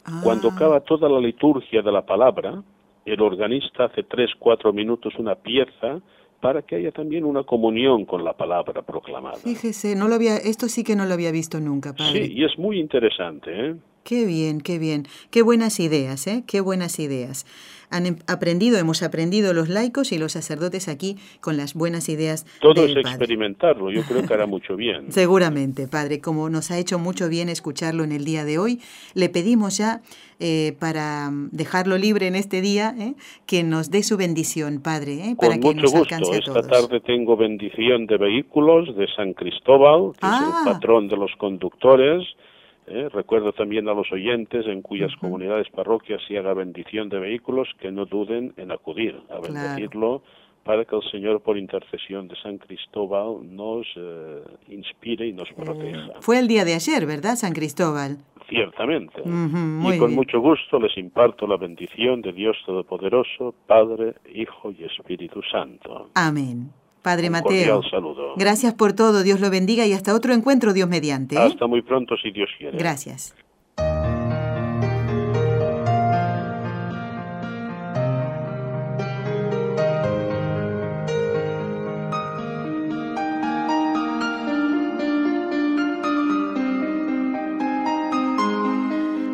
[0.06, 0.22] Ah.
[0.24, 2.64] Cuando acaba toda la liturgia de la palabra,
[3.06, 6.02] el organista hace tres, cuatro minutos una pieza
[6.42, 9.38] para que haya también una comunión con la palabra proclamada.
[9.38, 12.26] Fíjese, no lo había, esto sí que no lo había visto nunca, padre.
[12.26, 13.76] Sí, y es muy interesante, ¿eh?
[14.04, 15.06] Qué bien, qué bien.
[15.30, 16.44] Qué buenas ideas, ¿eh?
[16.48, 17.46] Qué buenas ideas.
[17.92, 22.46] Han em, aprendido, hemos aprendido los laicos y los sacerdotes aquí con las buenas ideas.
[22.62, 23.10] Todo del es padre.
[23.18, 25.06] experimentarlo, yo creo que hará mucho bien.
[25.12, 28.80] Seguramente, Padre, como nos ha hecho mucho bien escucharlo en el día de hoy,
[29.14, 30.02] le pedimos ya
[30.40, 33.14] eh, para dejarlo libre en este día, ¿eh?
[33.46, 35.36] que nos dé su bendición, Padre, ¿eh?
[35.40, 36.16] para Con que mucho nos gusto.
[36.16, 36.68] alcance a Esta todos.
[36.68, 40.40] tarde tengo bendición de vehículos de San Cristóbal, que Ah.
[40.42, 42.24] es el patrón de los conductores.
[42.88, 43.10] ¿Eh?
[43.12, 47.92] Recuerdo también a los oyentes en cuyas comunidades parroquias se haga bendición de vehículos que
[47.92, 49.42] no duden en acudir a Claro.
[49.54, 50.24] bendecirlo
[50.64, 56.06] para que el Señor, por intercesión de San Cristóbal, nos eh, inspire y nos proteja.
[56.08, 58.18] Eh, fue el día de ayer, ¿verdad, San Cristóbal?
[58.48, 59.22] Ciertamente.
[59.22, 60.14] Y con bien.
[60.16, 66.10] mucho gusto les imparto la bendición de Dios Todopoderoso, Padre, Hijo y Espíritu Santo.
[66.16, 66.70] Amén.
[67.02, 68.34] Padre Un Mateo, saludo.
[68.38, 71.36] gracias por todo, Dios lo bendiga y hasta otro encuentro, Dios mediante.
[71.36, 71.40] ¿eh?
[71.40, 72.78] Hasta muy pronto, si Dios quiere.
[72.78, 73.36] Gracias.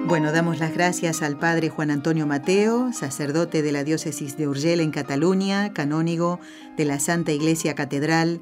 [0.07, 4.79] Bueno, damos las gracias al Padre Juan Antonio Mateo, sacerdote de la diócesis de Urgel
[4.79, 6.39] en Cataluña, canónigo
[6.77, 8.39] de la Santa Iglesia Catedral,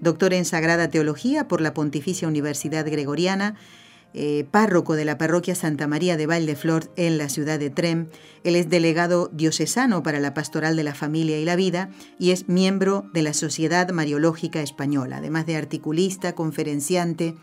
[0.00, 3.54] doctor en Sagrada Teología por la Pontificia Universidad Gregoriana,
[4.12, 8.08] eh, párroco de la parroquia Santa María de Valdeflor en la ciudad de Trem.
[8.42, 12.48] Él es delegado diocesano para la Pastoral de la Familia y la Vida y es
[12.48, 17.36] miembro de la Sociedad Mariológica Española, además de articulista, conferenciante.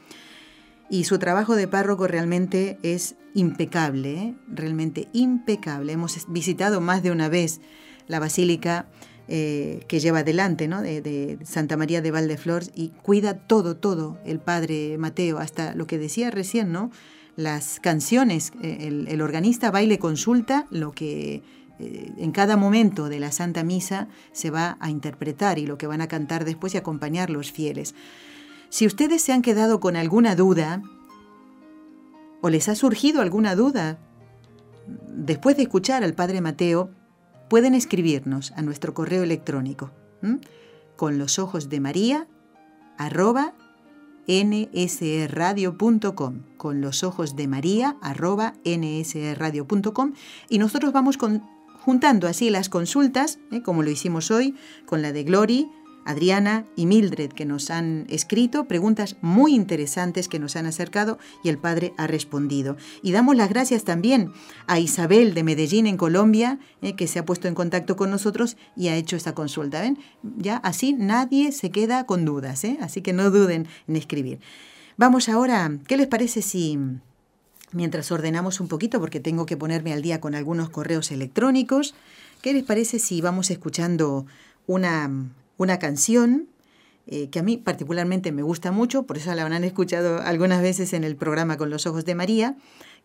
[0.91, 4.35] Y su trabajo de párroco realmente es impecable, ¿eh?
[4.49, 5.93] realmente impecable.
[5.93, 7.61] Hemos visitado más de una vez
[8.07, 8.87] la basílica
[9.29, 14.97] eh, que lleva adelante, de, Santa María de Valdeflor y cuida todo, todo el padre
[14.97, 16.91] Mateo, hasta lo que decía recién, ¿no?
[17.37, 21.41] Las canciones, eh, el, organista va y le consulta lo que
[21.79, 26.01] en cada momento de la Santa Misa se va a interpretar y lo que van
[26.01, 27.95] a cantar después y acompañar los fieles.
[28.71, 30.81] Si ustedes se han quedado con alguna duda
[32.39, 33.99] o les ha surgido alguna duda
[35.09, 36.89] después de escuchar al Padre Mateo,
[37.49, 39.91] pueden escribirnos a nuestro correo electrónico
[40.95, 42.29] con los ojos de María
[42.97, 43.55] arroba
[44.25, 45.73] nsradio.com
[46.55, 50.13] con los ojos de María arroba nsradio.com
[50.47, 51.17] y nosotros vamos
[51.81, 53.61] juntando así las consultas, ¿eh?
[53.63, 54.55] como lo hicimos hoy
[54.85, 55.69] con la de Glory,
[56.05, 61.49] Adriana y Mildred que nos han escrito preguntas muy interesantes que nos han acercado y
[61.49, 62.77] el padre ha respondido.
[63.01, 64.31] Y damos las gracias también
[64.67, 68.57] a Isabel de Medellín en Colombia eh, que se ha puesto en contacto con nosotros
[68.75, 69.81] y ha hecho esta consulta.
[69.81, 69.97] ¿Ven?
[70.37, 72.77] Ya así nadie se queda con dudas, ¿eh?
[72.81, 74.39] así que no duden en escribir.
[74.97, 76.77] Vamos ahora, ¿qué les parece si
[77.71, 81.95] mientras ordenamos un poquito porque tengo que ponerme al día con algunos correos electrónicos,
[82.41, 84.25] ¿qué les parece si vamos escuchando
[84.67, 85.09] una
[85.61, 86.47] una canción
[87.07, 90.93] eh, que a mí particularmente me gusta mucho, por eso la habrán escuchado algunas veces
[90.93, 92.55] en el programa Con los Ojos de María,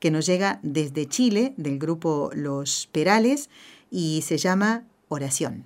[0.00, 3.50] que nos llega desde Chile, del grupo Los Perales,
[3.90, 5.64] y se llama Oración.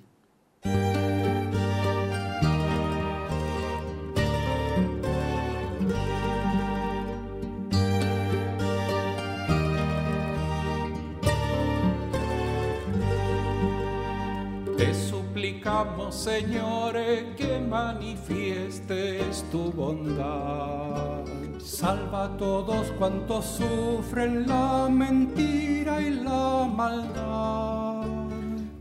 [16.10, 16.94] Señor,
[17.36, 21.24] que manifiestes tu bondad.
[21.58, 28.08] Salva a todos cuantos sufren la mentira y la maldad.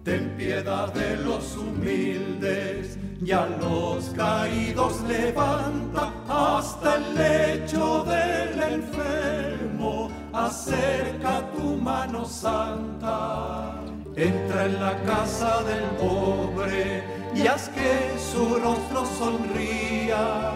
[0.04, 10.10] Ten piedad de los humildes y a los caídos levanta hasta el lecho del enfermo.
[10.34, 13.80] Acerca tu mano santa
[14.20, 20.52] Entra en la casa del pobre y haz que su rostro sonría.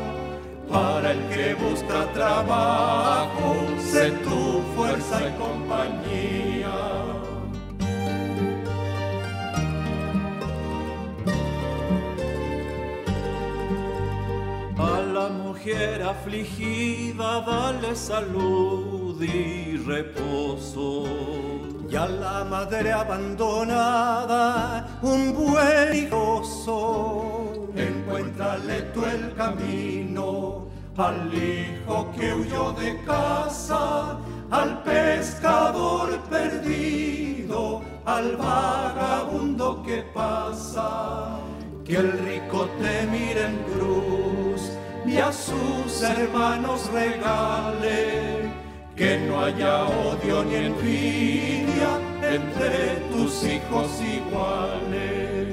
[0.71, 6.62] Para el que busca trabajo, sé tu fuerza y compañía.
[15.63, 21.05] Mujer afligida, dale salud y reposo
[21.89, 24.19] y a la madre abandonada
[25.01, 27.69] un buen gozo.
[27.75, 34.17] Encuéntrale tú el camino al hijo que huyó de casa,
[34.51, 41.39] al pescador perdido, al vagabundo que pasa.
[41.85, 44.32] Que el rico te mire en cruz
[45.05, 48.51] y a sus hermanos regale
[48.95, 55.43] que no haya odio ni envidia entre tus hijos iguales.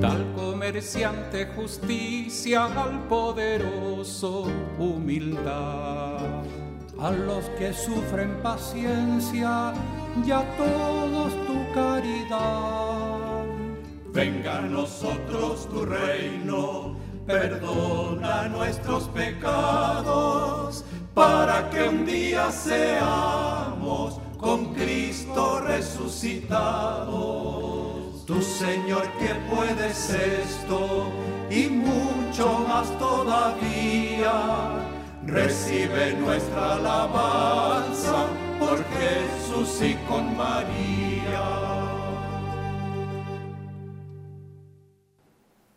[0.00, 4.46] Tal comerciante justicia al poderoso
[4.78, 6.42] humildad,
[6.98, 9.72] a los que sufren paciencia
[10.26, 11.43] y a todos
[11.74, 12.84] caridad
[14.14, 16.94] Venga a nosotros tu reino,
[17.26, 28.24] perdona nuestros pecados, para que un día seamos con Cristo resucitados.
[28.24, 31.08] Tu Señor que puedes esto
[31.50, 34.78] y mucho más todavía,
[35.26, 38.26] recibe nuestra alabanza
[38.60, 41.63] por Jesús y con María.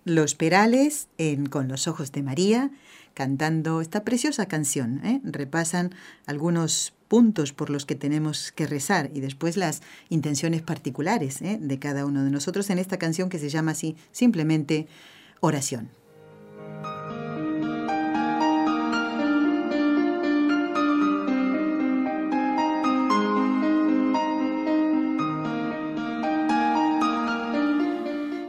[0.08, 2.72] Los Perales en Con los Ojos de María,
[3.14, 5.06] cantando esta preciosa canción.
[5.06, 5.20] ¿eh?
[5.26, 5.94] Repasan
[6.26, 11.58] algunos puntos por los que tenemos que rezar y después las intenciones particulares ¿eh?
[11.60, 14.88] de cada uno de nosotros en esta canción que se llama así simplemente
[15.42, 15.90] oración.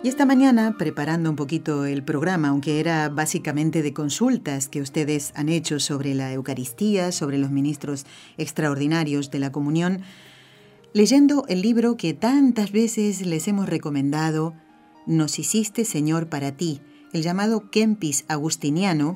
[0.04, 5.48] Esta mañana, preparando un poquito el programa, aunque era básicamente de consultas que ustedes han
[5.48, 10.02] hecho sobre la Eucaristía, sobre los ministros extraordinarios de la comunión,
[10.92, 14.54] leyendo el libro que tantas veces les hemos recomendado,
[15.06, 16.80] Nos hiciste Señor para ti,
[17.12, 19.14] el llamado Kempis Agustiniano,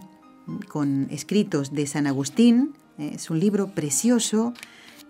[0.69, 4.53] con escritos de San Agustín, es un libro precioso.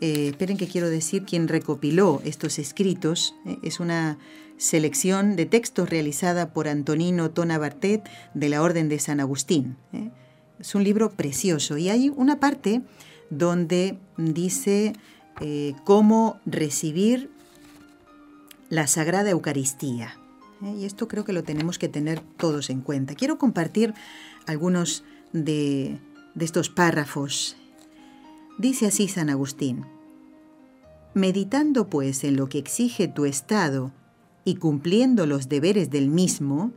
[0.02, 3.36] Eh, esperen que quiero decir quién recopiló estos escritos.
[3.46, 4.18] Eh, es una
[4.56, 8.02] selección de textos realizada por Antonino Tona Bartet
[8.34, 9.76] de la Orden de San Agustín.
[9.92, 10.10] ¿eh?
[10.58, 12.82] Es un libro precioso y hay una parte
[13.30, 14.92] donde dice
[15.84, 17.30] cómo recibir
[18.68, 20.18] la Sagrada Eucaristía.
[20.78, 23.14] Y esto creo que lo tenemos que tener todos en cuenta.
[23.14, 23.94] Quiero compartir
[24.46, 25.98] algunos de,
[26.34, 27.56] de estos párrafos.
[28.58, 29.86] Dice así San Agustín.
[31.14, 33.92] Meditando pues en lo que exige tu estado
[34.44, 36.72] y cumpliendo los deberes del mismo,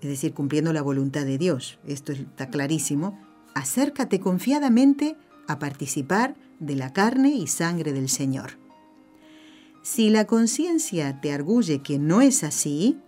[0.00, 3.18] es decir, cumpliendo la voluntad de Dios, esto está clarísimo,
[3.54, 5.16] acércate confiadamente
[5.46, 8.58] a participar de la carne y sangre del Señor.
[9.82, 12.98] Si la conciencia te arguye que no es así,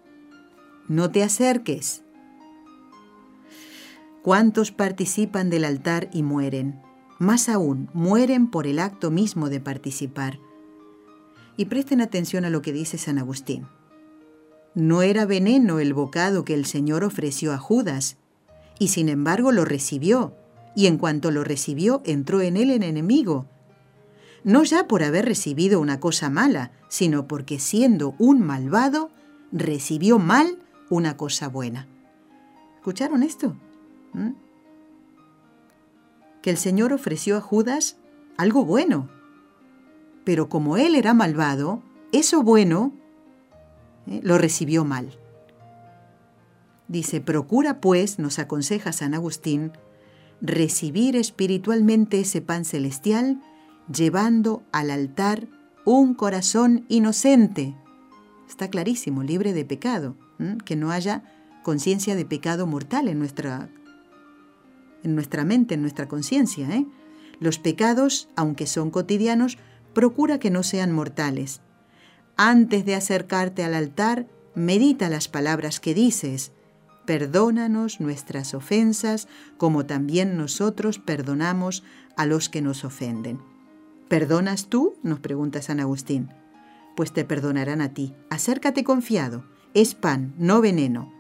[0.89, 2.03] no te acerques.
[4.23, 6.86] ¿Cuántos participan del altar y mueren?
[7.19, 10.39] Más aún, mueren por el acto mismo de participar.
[11.57, 13.67] Y presten atención a lo que dice San Agustín.
[14.75, 18.19] No era veneno el bocado que el Señor ofreció a Judas,
[18.79, 20.35] y sin embargo lo recibió,
[20.75, 23.47] y en cuanto lo recibió entró en él el enemigo.
[24.45, 29.11] No ya por haber recibido una cosa mala, sino porque siendo un malvado,
[29.51, 30.59] recibió mal
[30.91, 31.89] una cosa buena.
[32.77, 33.57] ¿Escucharon esto?
[34.13, 34.46] ¿Mm?
[36.47, 37.97] Que el Señor ofreció a Judas
[38.37, 39.09] algo bueno,
[40.23, 41.83] pero como él era malvado,
[42.13, 42.93] eso bueno
[44.07, 45.19] eh, lo recibió mal.
[46.87, 49.73] Dice, procura pues, nos aconseja San Agustín,
[50.41, 53.43] recibir espiritualmente ese pan celestial
[53.93, 55.49] llevando al altar
[55.85, 57.75] un corazón inocente.
[58.49, 60.15] Está clarísimo, libre de pecado,
[60.65, 61.25] que no haya
[61.65, 63.69] conciencia de pecado mortal en nuestra,
[65.03, 66.69] en nuestra mente, en nuestra conciencia.
[66.75, 66.87] ¿eh?
[67.41, 69.59] Los pecados, aunque son cotidianos,
[69.95, 71.61] procura que no sean mortales.
[72.37, 76.53] Antes de acercarte al altar, medita las palabras que dices.
[77.07, 81.85] Perdónanos nuestras ofensas, como también nosotros perdonamos
[82.17, 83.41] a los que nos ofenden.
[84.09, 84.95] ¿Perdonas tú?
[85.03, 86.29] nos pregunta San Agustín.
[86.97, 88.15] Pues te perdonarán a ti.
[88.31, 89.45] Acércate confiado.
[89.75, 91.13] Es pan, no veneno.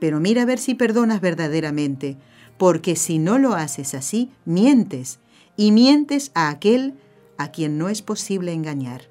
[0.00, 2.18] Pero mira a ver si perdonas verdaderamente,
[2.58, 5.18] porque si no lo haces así, mientes,
[5.56, 6.94] y mientes a aquel
[7.38, 9.02] a quien no es posible engañar.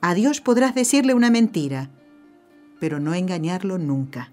[0.00, 1.90] A Dios podrás decirle una mentira,
[2.78, 4.32] pero no engañarlo nunca.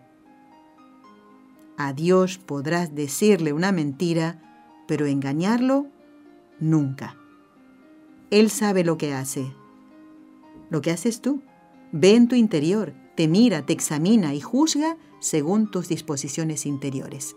[1.78, 4.42] A Dios podrás decirle una mentira,
[4.88, 5.88] pero engañarlo
[6.60, 7.18] nunca.
[8.30, 9.52] Él sabe lo que hace.
[10.70, 11.42] Lo que haces tú.
[11.92, 17.36] Ve en tu interior, te mira, te examina y juzga según tus disposiciones interiores.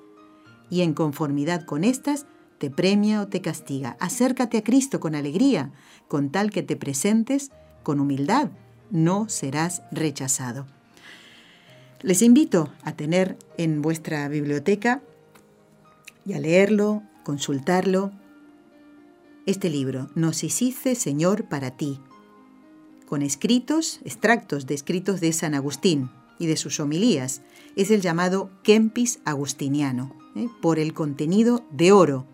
[0.70, 2.26] Y en conformidad con estas,
[2.58, 3.96] te premia o te castiga.
[4.00, 5.72] Acércate a Cristo con alegría,
[6.08, 7.50] con tal que te presentes
[7.82, 8.50] con humildad.
[8.90, 10.66] No serás rechazado.
[12.02, 15.02] Les invito a tener en vuestra biblioteca
[16.24, 18.12] y a leerlo, consultarlo,
[19.46, 22.00] este libro, Nos hiciste Señor para ti,
[23.06, 26.10] con escritos, extractos de escritos de San Agustín
[26.40, 27.42] y de sus homilías.
[27.76, 30.48] Es el llamado Kempis Agustiniano, ¿eh?
[30.60, 32.26] por el contenido de oro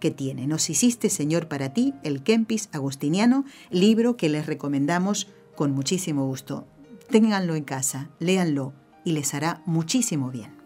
[0.00, 0.46] que tiene.
[0.46, 6.66] Nos hiciste, Señor, para ti, el Kempis Agustiniano, libro que les recomendamos con muchísimo gusto.
[7.10, 8.72] Ténganlo en casa, léanlo
[9.04, 10.56] y les hará muchísimo bien.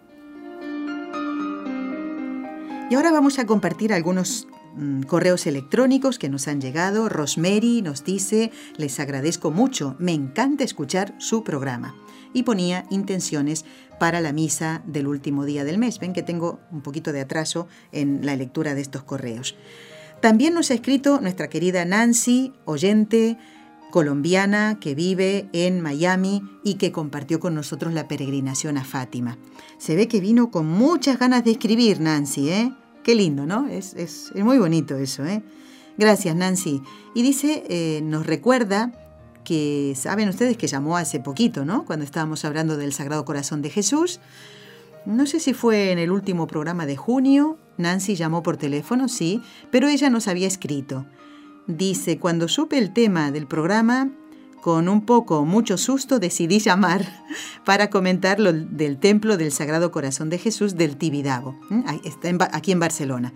[2.91, 7.09] Y ahora vamos a compartir algunos mm, correos electrónicos que nos han llegado.
[7.09, 11.95] Rosemary nos dice, les agradezco mucho, me encanta escuchar su programa.
[12.33, 13.64] Y ponía intenciones
[13.99, 15.99] para la misa del último día del mes.
[15.99, 19.57] Ven que tengo un poquito de atraso en la lectura de estos correos.
[20.21, 23.39] También nos ha escrito nuestra querida Nancy, oyente
[23.91, 29.39] colombiana que vive en Miami y que compartió con nosotros la peregrinación a Fátima.
[29.79, 32.73] Se ve que vino con muchas ganas de escribir, Nancy, ¿eh?
[33.03, 33.66] Qué lindo, ¿no?
[33.66, 35.42] Es, es, muy bonito eso, ¿eh?
[35.96, 36.82] Gracias, Nancy.
[37.14, 38.92] Y dice, eh, nos recuerda
[39.44, 41.84] que saben ustedes que llamó hace poquito, ¿no?
[41.84, 44.20] Cuando estábamos hablando del Sagrado Corazón de Jesús.
[45.07, 49.42] No sé si fue en el último programa de junio, Nancy llamó por teléfono, sí,
[49.70, 51.07] pero ella nos había escrito.
[51.66, 54.11] Dice, cuando supe el tema del programa,
[54.61, 57.25] con un poco mucho susto decidí llamar
[57.65, 61.59] para comentar lo del templo del Sagrado Corazón de Jesús del Tibidabo,
[62.05, 63.33] está aquí en Barcelona.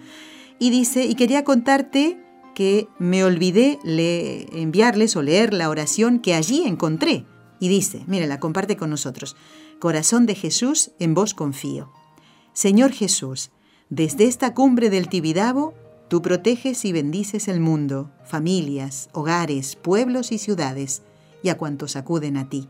[0.58, 2.20] Y dice, y quería contarte
[2.54, 3.78] que me olvidé
[4.52, 7.26] enviarles o leer la oración que allí encontré.
[7.60, 9.36] Y dice, mire, la comparte con nosotros.
[9.80, 11.92] Corazón de Jesús, en vos confío.
[12.52, 13.50] Señor Jesús,
[13.90, 15.74] desde esta cumbre del Tibidabo,
[16.08, 21.02] tú proteges y bendices el mundo, familias, hogares, pueblos y ciudades,
[21.44, 22.68] y a cuantos acuden a ti.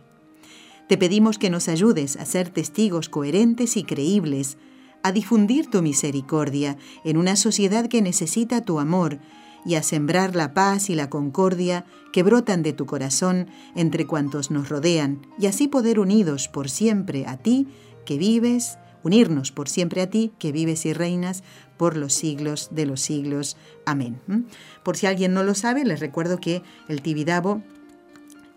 [0.89, 4.59] Te pedimos que nos ayudes a ser testigos coherentes y creíbles,
[5.03, 9.21] a difundir tu misericordia en una sociedad que necesita tu amor
[9.65, 14.51] y a sembrar la paz y la concordia que brotan de tu corazón entre cuantos
[14.51, 17.69] nos rodean, y así poder unidos por siempre a ti,
[18.05, 21.45] que vives, unirnos por siempre a ti, que vives y reinas
[21.77, 23.57] por los siglos de los siglos.
[23.87, 24.21] Amén.
[24.27, 24.41] ¿Mm?
[24.83, 27.63] Por si alguien no lo sabe, les recuerdo que el Tibidabo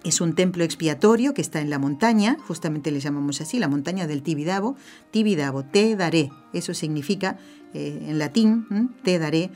[0.03, 4.07] es un templo expiatorio que está en la montaña, justamente le llamamos así, la montaña
[4.07, 4.75] del Tibidabo.
[5.11, 7.37] Tibidabo, te daré, eso significa
[7.73, 9.51] eh, en latín, te daré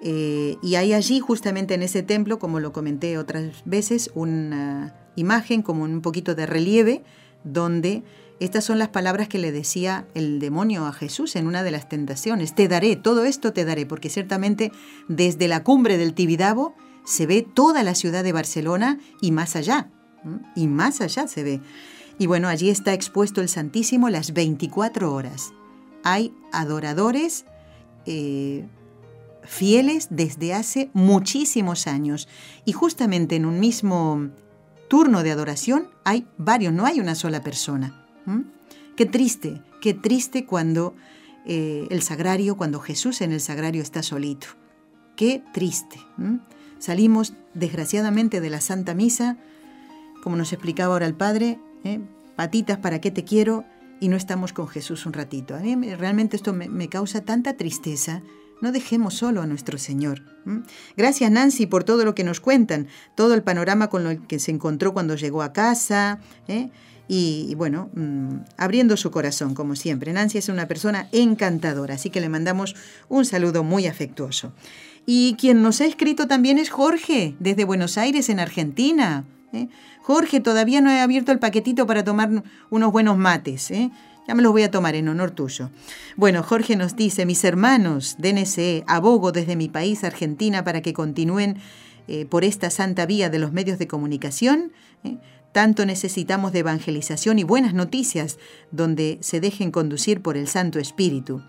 [0.00, 5.62] eh, y hay allí, justamente en ese templo, como lo comenté otras veces, una imagen
[5.62, 7.02] como un poquito de relieve,
[7.44, 8.02] donde
[8.38, 11.88] estas son las palabras que le decía el demonio a Jesús en una de las
[11.88, 12.54] tentaciones.
[12.54, 14.72] Te daré, todo esto te daré, porque ciertamente
[15.08, 16.74] desde la cumbre del Tibidabo
[17.10, 19.90] se ve toda la ciudad de Barcelona y más allá,
[20.54, 21.60] y más allá se ve.
[22.20, 25.52] Y bueno, allí está expuesto el Santísimo las 24 horas.
[26.04, 27.46] Hay adoradores
[28.06, 28.64] eh,
[29.42, 32.28] fieles desde hace muchísimos años.
[32.64, 34.28] Y justamente en un mismo
[34.86, 38.06] turno de adoración hay varios, no hay una sola persona.
[38.96, 40.94] Qué triste, qué triste cuando
[41.44, 44.46] eh, el sagrario, cuando Jesús en el sagrario está solito.
[45.16, 45.98] Qué triste.
[46.80, 49.36] Salimos desgraciadamente de la Santa Misa,
[50.24, 52.00] como nos explicaba ahora el Padre, ¿eh?
[52.36, 53.64] patitas para qué te quiero,
[54.00, 55.54] y no estamos con Jesús un ratito.
[55.54, 58.22] A mí realmente esto me causa tanta tristeza
[58.62, 60.22] No dejemos solo a nuestro Señor.
[60.96, 64.50] Gracias Nancy por todo lo que nos cuentan, todo el panorama con lo que se
[64.50, 66.20] encontró cuando llegó a casa.
[66.48, 66.70] ¿eh?
[67.12, 70.12] Y, bueno, mm, abriendo su corazón, como siempre.
[70.12, 72.76] Nancy es una persona encantadora, así que le mandamos
[73.08, 74.52] un saludo muy afectuoso.
[75.06, 79.24] Y quien nos ha escrito también es Jorge, desde Buenos Aires, en Argentina.
[79.52, 79.68] ¿eh?
[80.02, 83.70] Jorge, todavía no he abierto el paquetito para tomar unos buenos mates.
[83.70, 83.90] ¿eh?
[84.26, 85.70] Ya me los voy a tomar en honor tuyo.
[86.16, 91.56] Bueno, Jorge nos dice, mis hermanos DNCE, abogo desde mi país, Argentina, para que continúen
[92.08, 94.72] eh, por esta santa vía de los medios de comunicación.
[95.04, 95.18] ¿eh?
[95.52, 98.38] Tanto necesitamos de evangelización y buenas noticias
[98.70, 101.42] donde se dejen conducir por el Santo Espíritu.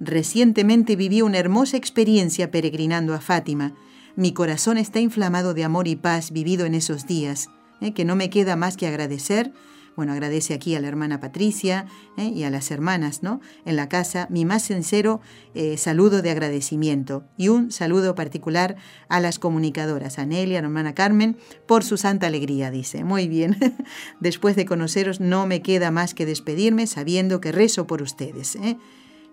[0.00, 3.74] Recientemente viví una hermosa experiencia peregrinando a Fátima.
[4.16, 7.48] Mi corazón está inflamado de amor y paz vivido en esos días,
[7.80, 7.92] ¿eh?
[7.92, 9.52] que no me queda más que agradecer
[9.96, 11.86] bueno, agradece aquí a la hermana Patricia
[12.16, 12.32] ¿eh?
[12.34, 13.40] y a las hermanas, ¿no?
[13.64, 15.20] En la casa, mi más sincero
[15.54, 18.76] eh, saludo de agradecimiento y un saludo particular
[19.08, 21.36] a las comunicadoras, a Nelia, a la hermana Carmen,
[21.66, 23.04] por su santa alegría, dice.
[23.04, 23.58] Muy bien,
[24.20, 28.56] después de conoceros no me queda más que despedirme sabiendo que rezo por ustedes.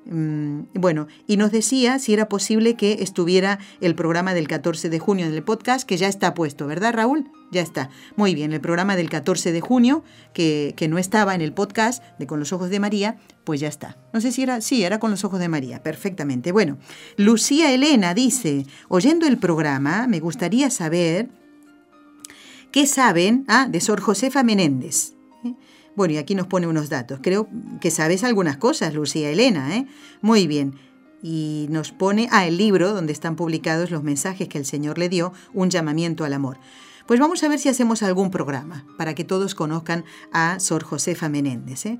[0.09, 4.99] Mm, bueno, y nos decía si era posible que estuviera el programa del 14 de
[4.99, 7.29] junio en el podcast, que ya está puesto, ¿verdad, Raúl?
[7.51, 7.89] Ya está.
[8.15, 10.03] Muy bien, el programa del 14 de junio,
[10.33, 13.67] que, que, no estaba en el podcast de Con los Ojos de María, pues ya
[13.67, 13.97] está.
[14.13, 16.51] No sé si era, sí, era Con los Ojos de María, perfectamente.
[16.51, 16.77] Bueno,
[17.17, 21.29] Lucía Elena dice, oyendo el programa, me gustaría saber
[22.71, 25.16] qué saben ah, de Sor Josefa Menéndez.
[25.97, 27.19] Bueno, y aquí nos pone unos datos.
[27.23, 27.49] Creo
[27.81, 29.87] que sabes algunas cosas, Lucía Elena, ¿eh?
[30.21, 30.75] Muy bien.
[31.23, 35.09] Y nos pone, ah, el libro donde están publicados los mensajes que el Señor le
[35.09, 36.59] dio, un llamamiento al amor.
[37.07, 41.29] Pues vamos a ver si hacemos algún programa para que todos conozcan a Sor Josefa
[41.29, 41.99] Menéndez, ¿eh?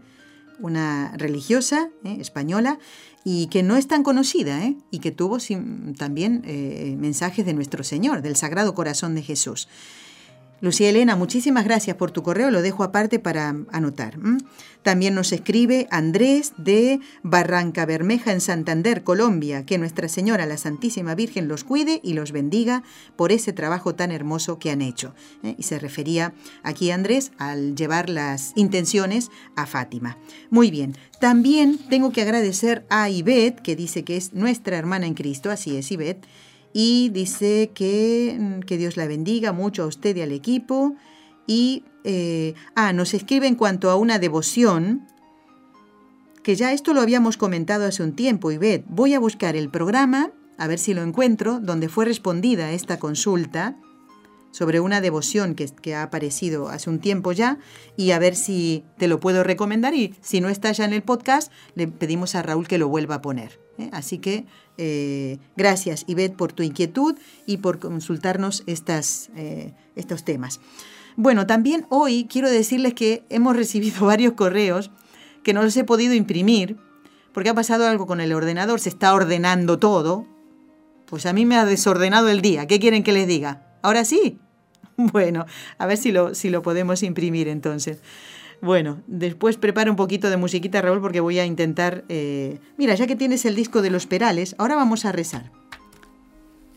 [0.60, 2.18] una religiosa ¿eh?
[2.20, 2.78] española
[3.24, 4.78] y que no es tan conocida ¿eh?
[4.92, 5.40] y que tuvo
[5.98, 9.68] también eh, mensajes de nuestro Señor, del Sagrado Corazón de Jesús.
[10.60, 14.18] Lucía Elena, muchísimas gracias por tu correo, lo dejo aparte para anotar.
[14.82, 21.14] También nos escribe Andrés de Barranca Bermeja en Santander, Colombia, que Nuestra Señora, la Santísima
[21.14, 22.84] Virgen, los cuide y los bendiga
[23.16, 25.14] por ese trabajo tan hermoso que han hecho.
[25.44, 25.56] ¿eh?
[25.60, 26.34] Y se refería
[26.64, 30.18] aquí Andrés al llevar las intenciones a Fátima.
[30.50, 35.14] Muy bien, también tengo que agradecer a Ivette, que dice que es nuestra hermana en
[35.14, 36.26] Cristo, así es Ivette,
[36.80, 40.94] y dice que, mm, que Dios la bendiga mucho a usted y al equipo.
[41.48, 45.08] Y eh, ah, nos escribe en cuanto a una devoción,
[46.44, 49.72] que ya esto lo habíamos comentado hace un tiempo, y ved, voy a buscar el
[49.72, 53.76] programa, a ver si lo encuentro, donde fue respondida esta consulta
[54.52, 57.58] sobre una devoción que, que, ha aparecido hace un tiempo ya
[57.96, 61.02] y a ver si te lo puedo recomendar y si no está ya en el
[61.02, 63.67] podcast le pedimos a Raúl que lo vuelva a poner.
[63.78, 63.90] ¿Eh?
[63.92, 64.46] Así que
[64.78, 67.16] eh, gracias, Ivette, por tu inquietud
[67.46, 70.60] y por consultarnos estas, eh, estos temas.
[71.16, 74.92] Bueno, también hoy quiero decirles que hemos recibido varios correos
[75.44, 76.78] que no los he podido imprimir
[77.34, 80.26] porque ha pasado algo con el ordenador, se está ordenando todo.
[81.06, 82.66] Pues a mí me ha desordenado el día.
[82.66, 83.78] ¿Qué quieren que les diga?
[83.82, 84.40] ¿Ahora sí?
[84.98, 85.46] Bueno,
[85.78, 88.00] a ver si lo, si lo podemos imprimir entonces.
[88.62, 92.04] Bueno, después prepara un poquito de musiquita, Raúl, porque voy a intentar...
[92.10, 95.52] Eh, mira, ya que tienes el disco de los perales, ahora vamos a rezar.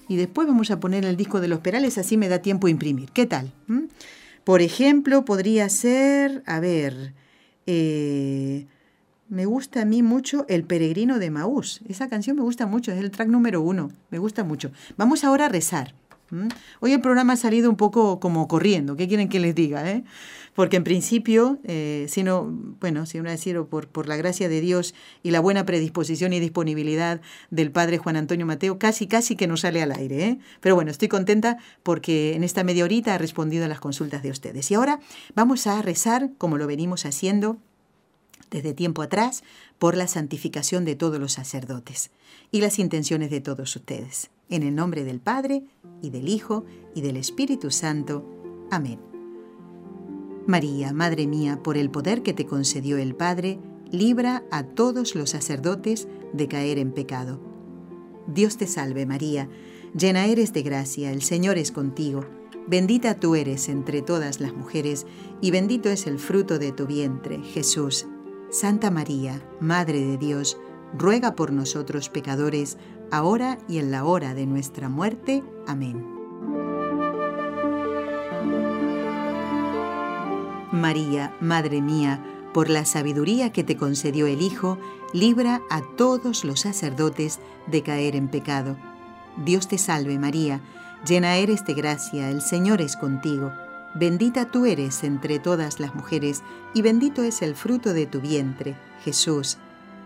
[0.09, 2.70] Y después vamos a poner el disco de los perales, así me da tiempo a
[2.70, 3.11] imprimir.
[3.12, 3.53] ¿Qué tal?
[3.66, 3.85] ¿Mm?
[4.45, 7.14] Por ejemplo, podría ser, a ver,
[7.66, 8.66] eh,
[9.28, 11.81] me gusta a mí mucho El Peregrino de Maús.
[11.89, 14.72] Esa canción me gusta mucho, es el track número uno, me gusta mucho.
[14.97, 15.95] Vamos ahora a rezar.
[16.81, 19.91] Hoy el programa ha salido un poco como corriendo, ¿qué quieren que les diga?
[19.91, 20.05] Eh?
[20.55, 22.45] Porque en principio, eh, sino,
[22.81, 26.41] bueno, si uno decir, por, por la gracia de Dios y la buena predisposición y
[26.41, 27.20] disponibilidad
[27.51, 30.24] del Padre Juan Antonio Mateo, casi, casi que no sale al aire.
[30.24, 30.39] ¿eh?
[30.61, 34.31] Pero bueno, estoy contenta porque en esta media horita ha respondido a las consultas de
[34.31, 34.70] ustedes.
[34.70, 35.01] Y ahora
[35.35, 37.59] vamos a rezar, como lo venimos haciendo
[38.51, 39.43] desde tiempo atrás,
[39.78, 42.11] por la santificación de todos los sacerdotes
[42.51, 44.30] y las intenciones de todos ustedes.
[44.49, 45.62] En el nombre del Padre,
[46.03, 46.64] y del Hijo,
[46.95, 48.24] y del Espíritu Santo.
[48.70, 48.99] Amén.
[50.47, 53.59] María, Madre mía, por el poder que te concedió el Padre,
[53.93, 57.41] libra a todos los sacerdotes de caer en pecado.
[58.26, 59.49] Dios te salve María,
[59.97, 62.24] llena eres de gracia, el Señor es contigo,
[62.66, 65.07] bendita tú eres entre todas las mujeres,
[65.41, 68.07] y bendito es el fruto de tu vientre, Jesús.
[68.51, 70.59] Santa María, Madre de Dios,
[70.99, 72.79] ruega por nosotros pecadores,
[73.13, 75.45] ahora y en la hora de nuestra muerte.
[75.69, 76.05] Amén.
[80.73, 84.79] María, Madre mía, por la sabiduría que te concedió el Hijo,
[85.13, 87.39] libra a todos los sacerdotes
[87.69, 88.77] de caer en pecado.
[89.45, 90.61] Dios te salve María,
[91.07, 93.53] llena eres de gracia, el Señor es contigo.
[93.95, 96.43] Bendita tú eres entre todas las mujeres,
[96.74, 99.59] y bendito es el fruto de tu vientre, Jesús.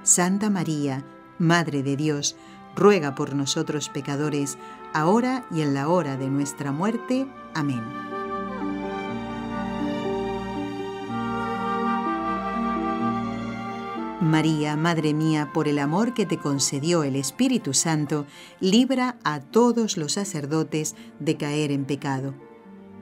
[0.03, 1.05] Santa María,
[1.39, 2.37] Madre de Dios,
[2.75, 4.57] ruega por nosotros pecadores,
[4.93, 7.27] ahora y en la hora de nuestra muerte.
[7.55, 7.83] Amén.
[14.21, 18.25] María, Madre mía, por el amor que te concedió el Espíritu Santo,
[18.59, 22.35] libra a todos los sacerdotes de caer en pecado.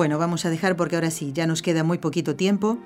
[0.00, 2.78] Bueno, vamos a dejar porque ahora sí, ya nos queda muy poquito tiempo.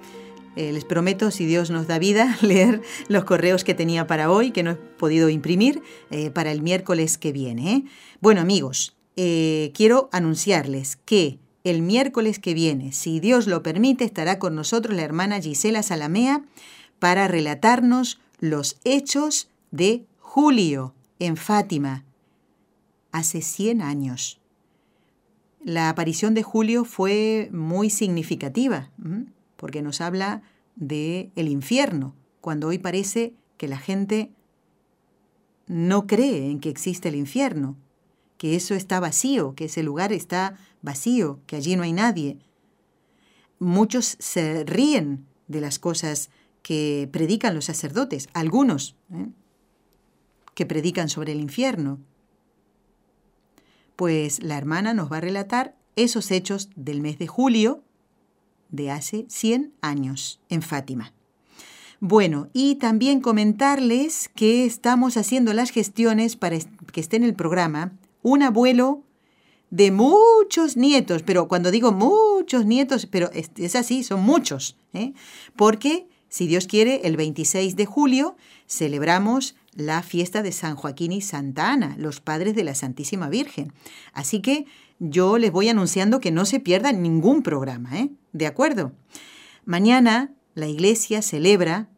[0.57, 4.51] Eh, les prometo, si Dios nos da vida, leer los correos que tenía para hoy,
[4.51, 7.73] que no he podido imprimir, eh, para el miércoles que viene.
[7.73, 7.85] ¿eh?
[8.21, 14.57] Bueno, amigos, quiero anunciarles que el miércoles que viene, si Dios lo permite, estará con
[14.57, 16.43] nosotros la hermana Gisela Salamea
[16.99, 22.03] para relatarnos los hechos de Julio en Fátima,
[23.13, 24.41] hace 100 años.
[25.65, 28.91] La aparición de Julio fue muy significativa,
[29.57, 30.43] porque nos habla
[30.77, 34.31] de el infierno, cuando hoy parece que la gente
[35.67, 37.77] no cree en que existe el infierno
[38.45, 42.39] que eso está vacío, que ese lugar está vacío, que allí no hay nadie.
[43.59, 46.31] Muchos se ríen de las cosas
[46.63, 49.29] que predican los sacerdotes, algunos ¿eh?
[50.55, 52.01] que predican sobre el infierno.
[53.97, 57.83] Pues la hermana nos va a relatar esos hechos del mes de julio
[58.71, 61.13] de hace 100 años en Fátima.
[62.01, 66.59] Bueno, y también comentarles que estamos haciendo las gestiones para
[66.93, 67.93] que esté en el programa
[68.23, 69.05] un abuelo
[69.71, 75.15] de muchos nietos, pero cuando digo muchos nietos, pero es, así, son muchos, ¿eh?
[75.57, 81.21] porque si Dios quiere, el 26 de julio celebramos la fiesta de San Joaquín y
[81.21, 83.73] Santa Ana, los padres de la Santísima Virgen.
[84.13, 84.67] Así que
[84.99, 88.11] yo les voy anunciando que no se pierdan ningún programa, ¿eh?
[88.33, 88.91] ¿De acuerdo?
[89.65, 91.89] Mañana la iglesia celebra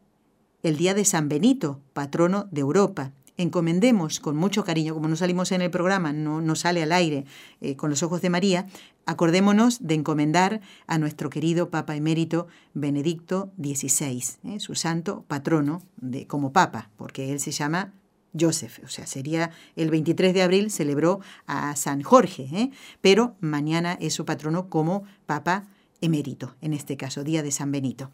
[0.63, 5.53] el Día de San Benito, patrono de Europa encomendemos con mucho cariño, como no salimos
[5.53, 7.25] en el programa, no, no sale al aire
[7.61, 8.67] eh, con los ojos de María,
[9.05, 16.27] acordémonos de encomendar a nuestro querido Papa emérito Benedicto XVI, eh, su santo patrono de,
[16.27, 17.93] como Papa, porque él se llama
[18.39, 22.71] Joseph, o sea, sería el 23 de abril celebró a San Jorge, eh,
[23.01, 25.65] pero mañana es su patrono como Papa
[26.01, 28.11] emérito, en este caso, Día de San Benito.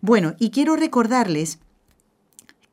[0.00, 1.58] Bueno, y quiero recordarles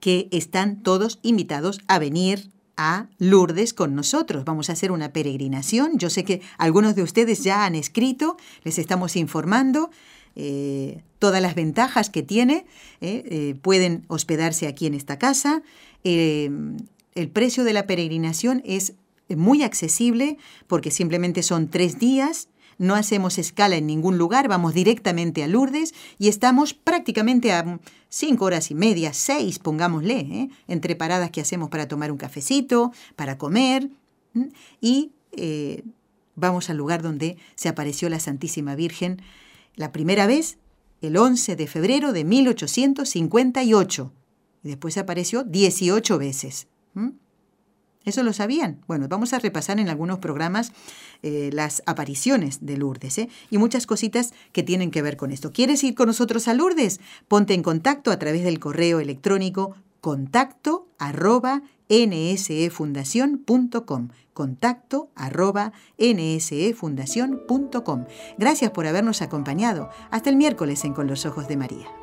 [0.03, 4.43] que están todos invitados a venir a Lourdes con nosotros.
[4.43, 5.97] Vamos a hacer una peregrinación.
[5.97, 8.35] Yo sé que algunos de ustedes ya han escrito,
[8.65, 9.91] les estamos informando
[10.35, 12.65] eh, todas las ventajas que tiene.
[12.99, 15.63] Eh, eh, pueden hospedarse aquí en esta casa.
[16.03, 18.95] el precio de la peregrinación es
[19.29, 20.37] muy accesible
[20.67, 25.93] porque simplemente son tres días no hacemos escala en ningún lugar, vamos directamente a Lourdes
[26.19, 30.49] y estamos prácticamente a cinco horas y media, seis, pongámosle, ¿eh?
[30.67, 33.89] entre paradas que hacemos para tomar un cafecito, para comer,
[34.81, 35.83] y eh,
[36.35, 39.21] vamos al lugar donde se apareció la Santísima Virgen
[39.75, 40.57] la primera vez,
[41.01, 44.11] el 11 de febrero de 1858,
[44.63, 46.67] y después apareció 18 veces.
[48.05, 48.79] ¿Eso lo sabían?
[48.87, 50.71] Bueno, vamos a repasar en algunos programas
[51.21, 53.29] eh, las apariciones de Lourdes ¿eh?
[53.49, 55.51] y muchas cositas que tienen que ver con esto.
[55.51, 56.99] ¿Quieres ir con nosotros a Lourdes?
[57.27, 65.71] Ponte en contacto a través del correo electrónico contacto arroba nsefundación.com contacto arroba
[68.37, 69.89] Gracias por habernos acompañado.
[70.11, 72.02] Hasta el miércoles en Con los Ojos de María.